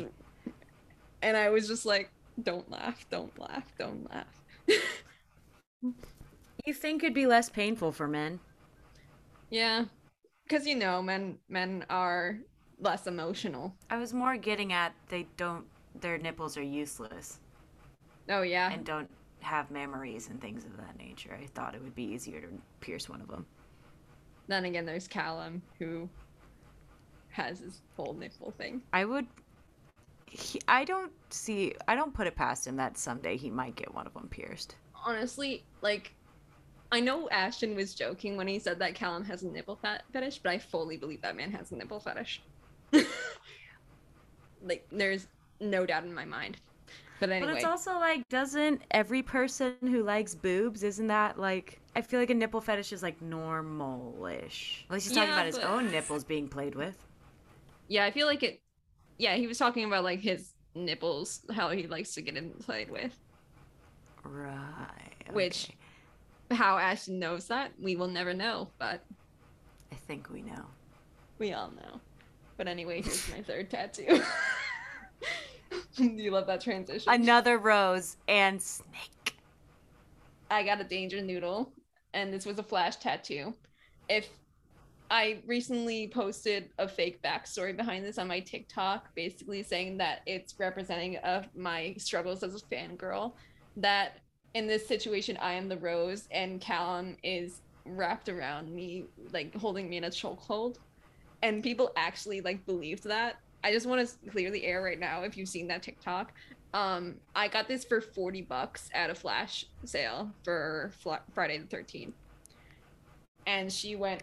[1.22, 2.10] And I was just like,
[2.42, 4.42] don't laugh, don't laugh, don't laugh.
[6.66, 8.40] You think it'd be less painful for men?
[9.50, 9.84] yeah.
[10.48, 12.38] Cause you know, men men are
[12.78, 13.74] less emotional.
[13.90, 15.66] I was more getting at they don't.
[16.00, 17.38] Their nipples are useless
[18.28, 18.70] Oh yeah.
[18.72, 19.10] and don't
[19.40, 21.38] have memories and things of that nature.
[21.40, 22.48] I thought it would be easier to
[22.80, 23.44] pierce one of them.
[24.46, 26.08] then again there's Calum who
[27.30, 28.80] has his whole nipple thing.
[28.92, 29.26] I would.
[30.26, 31.74] He, I don't see.
[31.86, 34.76] I don't put it past him that someday he might get one of them pierced.
[35.04, 36.14] Honestly, like
[36.90, 39.78] I know Ashton was joking when he said that Calum has a nipple
[40.12, 42.40] fetish, but I fully believe that man has a nipple fetish.
[44.62, 45.26] like there's
[45.60, 46.56] no doubt in my mind.
[47.20, 47.52] But anyway.
[47.52, 51.80] But it's also like, doesn't every person who likes boobs, isn't that like?
[51.96, 54.84] I feel like a nipple fetish is like normal-ish.
[54.88, 56.96] At least he's talking Yeah, about his but- own nipples being played with.
[57.88, 58.60] Yeah, I feel like it.
[59.18, 62.90] Yeah, he was talking about like his nipples, how he likes to get them played
[62.90, 63.16] with.
[64.24, 65.32] Right.
[65.32, 65.70] Which-
[66.50, 69.04] How Ashton knows that, we will never know, but
[69.92, 70.64] I think we know.
[71.38, 72.00] we all know.
[72.56, 74.20] But anyway, here's my third tattoo.
[75.98, 77.12] You love that transition?
[77.12, 79.36] Another rose and snake.
[80.50, 81.72] I got a danger noodle,
[82.12, 83.54] and this was a flash tattoo.
[84.08, 84.28] If
[85.10, 90.58] I recently posted a fake backstory behind this on my TikTok, basically saying that it's
[90.58, 93.34] representing of my struggles as a fangirl.
[93.76, 94.18] That
[94.54, 99.88] in this situation, I am the rose, and Calum is wrapped around me, like holding
[99.88, 100.76] me in a chokehold.
[101.42, 103.36] And people actually like believed that.
[103.64, 106.32] I just want to clear the air right now if you've seen that TikTok.
[106.74, 111.76] Um, I got this for 40 bucks at a flash sale for Fla- Friday the
[111.76, 112.12] 13th.
[113.46, 114.22] And she went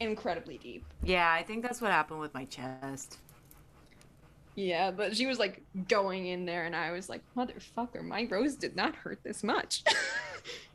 [0.00, 0.84] incredibly deep.
[1.04, 3.18] Yeah, I think that's what happened with my chest.
[4.56, 8.56] Yeah, but she was like going in there, and I was like, motherfucker, my rose
[8.56, 9.84] did not hurt this much.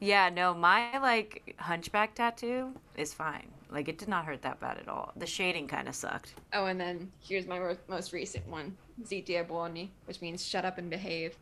[0.00, 3.48] Yeah, no, my like hunchback tattoo is fine.
[3.70, 5.12] Like it did not hurt that bad at all.
[5.16, 6.34] The shading kind of sucked.
[6.52, 10.88] oh, and then here's my most recent one Zitia Buoni, which means shut up and
[10.90, 11.36] behave.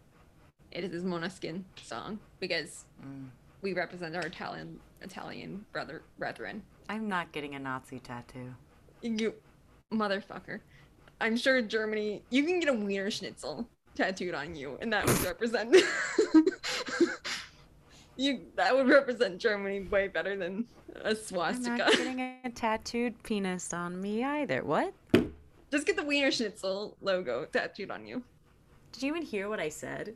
[0.73, 3.29] It is his Måneskin song because Mm.
[3.63, 6.63] we represent our Italian Italian brother brethren.
[6.89, 8.55] I'm not getting a Nazi tattoo.
[9.03, 9.35] You
[9.93, 10.61] motherfucker.
[11.21, 15.21] I'm sure Germany you can get a wiener schnitzel tattooed on you and that would
[15.23, 15.75] represent
[18.17, 20.67] you that would represent Germany way better than
[21.03, 21.71] a swastika.
[21.73, 24.63] I'm not getting a tattooed penis on me either.
[24.65, 24.95] What?
[25.71, 28.23] Just get the wiener schnitzel logo tattooed on you.
[28.93, 30.15] Did you even hear what I said?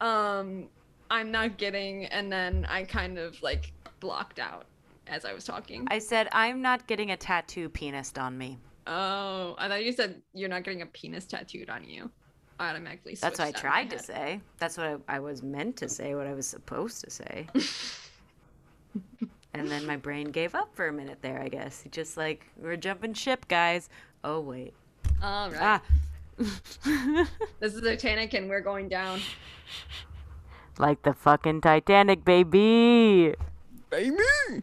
[0.00, 0.68] Um
[1.10, 4.66] I'm not getting and then I kind of like blocked out
[5.06, 5.86] as I was talking.
[5.90, 8.58] I said I'm not getting a tattoo penis on me.
[8.86, 12.10] oh, I thought you said you're not getting a penis tattooed on you.
[12.58, 14.40] I automatically That's what I switched that in my tried to say.
[14.58, 16.14] That's what I, I was meant to say.
[16.14, 17.46] What I was supposed to say.
[19.54, 21.40] and then my brain gave up for a minute there.
[21.40, 23.88] I guess just like we're jumping ship, guys.
[24.24, 24.74] Oh wait.
[25.22, 25.80] All right.
[25.80, 25.82] Ah.
[27.60, 29.20] This is the Titanic and we're going down.
[30.78, 33.34] like the fucking Titanic, baby.
[33.88, 34.62] Baby!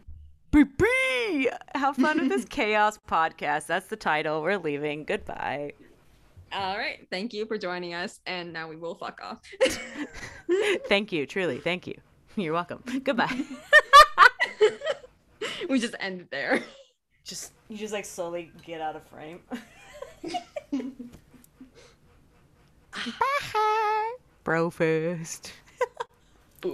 [0.52, 1.48] Baby!
[1.74, 3.66] Have fun with this chaos podcast.
[3.66, 4.42] That's the title.
[4.42, 5.04] We're leaving.
[5.04, 5.72] Goodbye.
[6.54, 7.04] All right.
[7.10, 8.20] Thank you for joining us.
[8.26, 9.40] And now we will fuck off.
[10.88, 11.58] Thank you, truly.
[11.58, 11.94] Thank you.
[12.36, 12.82] You're welcome.
[13.02, 13.44] Goodbye.
[15.68, 16.62] we just end there.
[17.24, 19.40] just you just like slowly get out of frame.
[24.44, 25.52] Bro first.
[26.60, 26.72] Boom.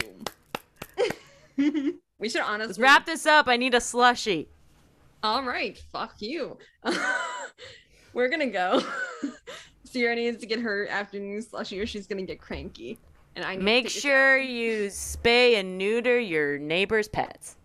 [2.19, 3.49] we should honestly Let's wrap this up.
[3.49, 4.49] I need a slushy.
[5.23, 5.79] All right.
[5.91, 6.59] Fuck you.
[8.13, 8.83] We're going to go.
[9.91, 12.99] Sierra needs to get her afternoon slushy or she's gonna get cranky.
[13.37, 17.57] And I Make sure you spay and neuter your neighbor's pets.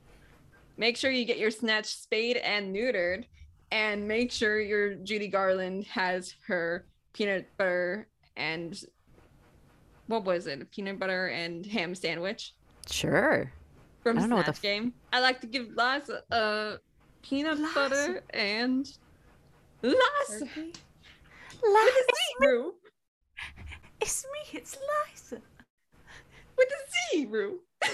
[0.78, 3.26] make sure you get your snatch spayed and neutered,
[3.72, 8.08] and make sure your Judy Garland has her peanut butter
[8.38, 8.80] and
[10.08, 10.70] what was it?
[10.72, 12.54] Peanut butter and ham sandwich
[12.90, 13.52] Sure.
[14.04, 14.94] from I don't know what the Snatch Game.
[15.14, 16.78] I like to give Liza uh
[17.24, 17.74] peanut Liza.
[17.74, 18.92] butter and
[19.82, 20.48] Liza.
[21.74, 22.72] Liza.
[24.02, 25.42] It's me, it's Liza.
[26.58, 26.76] With the
[27.18, 27.60] Z, Rue.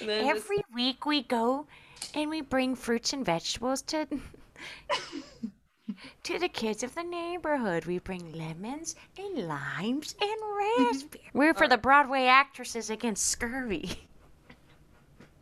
[0.00, 1.66] And then just- Every week we go
[2.14, 4.06] and we bring fruits and vegetables to
[6.22, 7.84] to the kids of the neighborhood.
[7.84, 11.04] We bring lemons and limes and raspberries.
[11.34, 13.90] We're for the Broadway actresses against scurvy.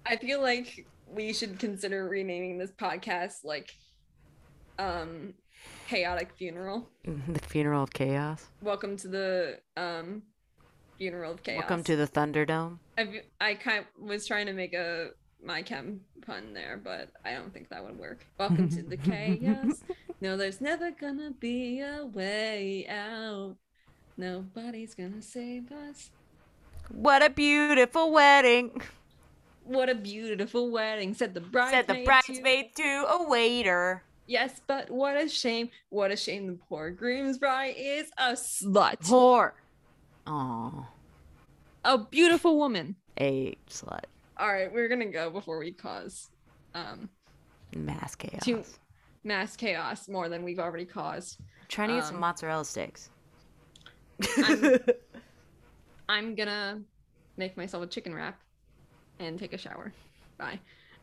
[0.06, 3.74] I feel like we should consider renaming this podcast like
[4.78, 5.34] um
[5.92, 6.86] chaotic funeral.
[7.04, 8.46] The funeral of chaos.
[8.62, 10.22] Welcome to the um
[10.98, 11.60] funeral of chaos.
[11.60, 12.78] Welcome to the Thunderdome.
[12.98, 15.10] I've, I kind of was trying to make a
[15.42, 18.26] my chem pun there, but I don't think that would work.
[18.38, 19.82] Welcome to the chaos.
[20.20, 23.54] No, there's never gonna be a way out.
[24.16, 26.10] Nobody's gonna save us.
[26.90, 28.82] What a beautiful wedding,
[29.62, 31.86] What a beautiful wedding, said the said bridesmaid.
[31.86, 34.02] to- bridesmaid to a waiter.
[34.28, 35.70] Yes, but what a shame.
[35.88, 38.98] What a shame the poor groom's bride is a slut.
[39.00, 39.52] Whore.
[40.26, 40.86] Oh,
[41.84, 42.94] A beautiful woman.
[43.18, 44.04] a slut.
[44.36, 46.28] All right, we're gonna go before we cause
[46.74, 47.08] um
[47.74, 48.44] Mass chaos.
[48.44, 48.64] Too-
[49.24, 51.38] mass chaos more than we've already caused.
[51.68, 53.10] Trying to get some um, mozzarella sticks.
[54.38, 54.78] I'm-
[56.10, 56.82] I'm gonna
[57.38, 58.38] make myself a chicken wrap
[59.18, 59.92] and take a shower.
[60.38, 60.60] Bye.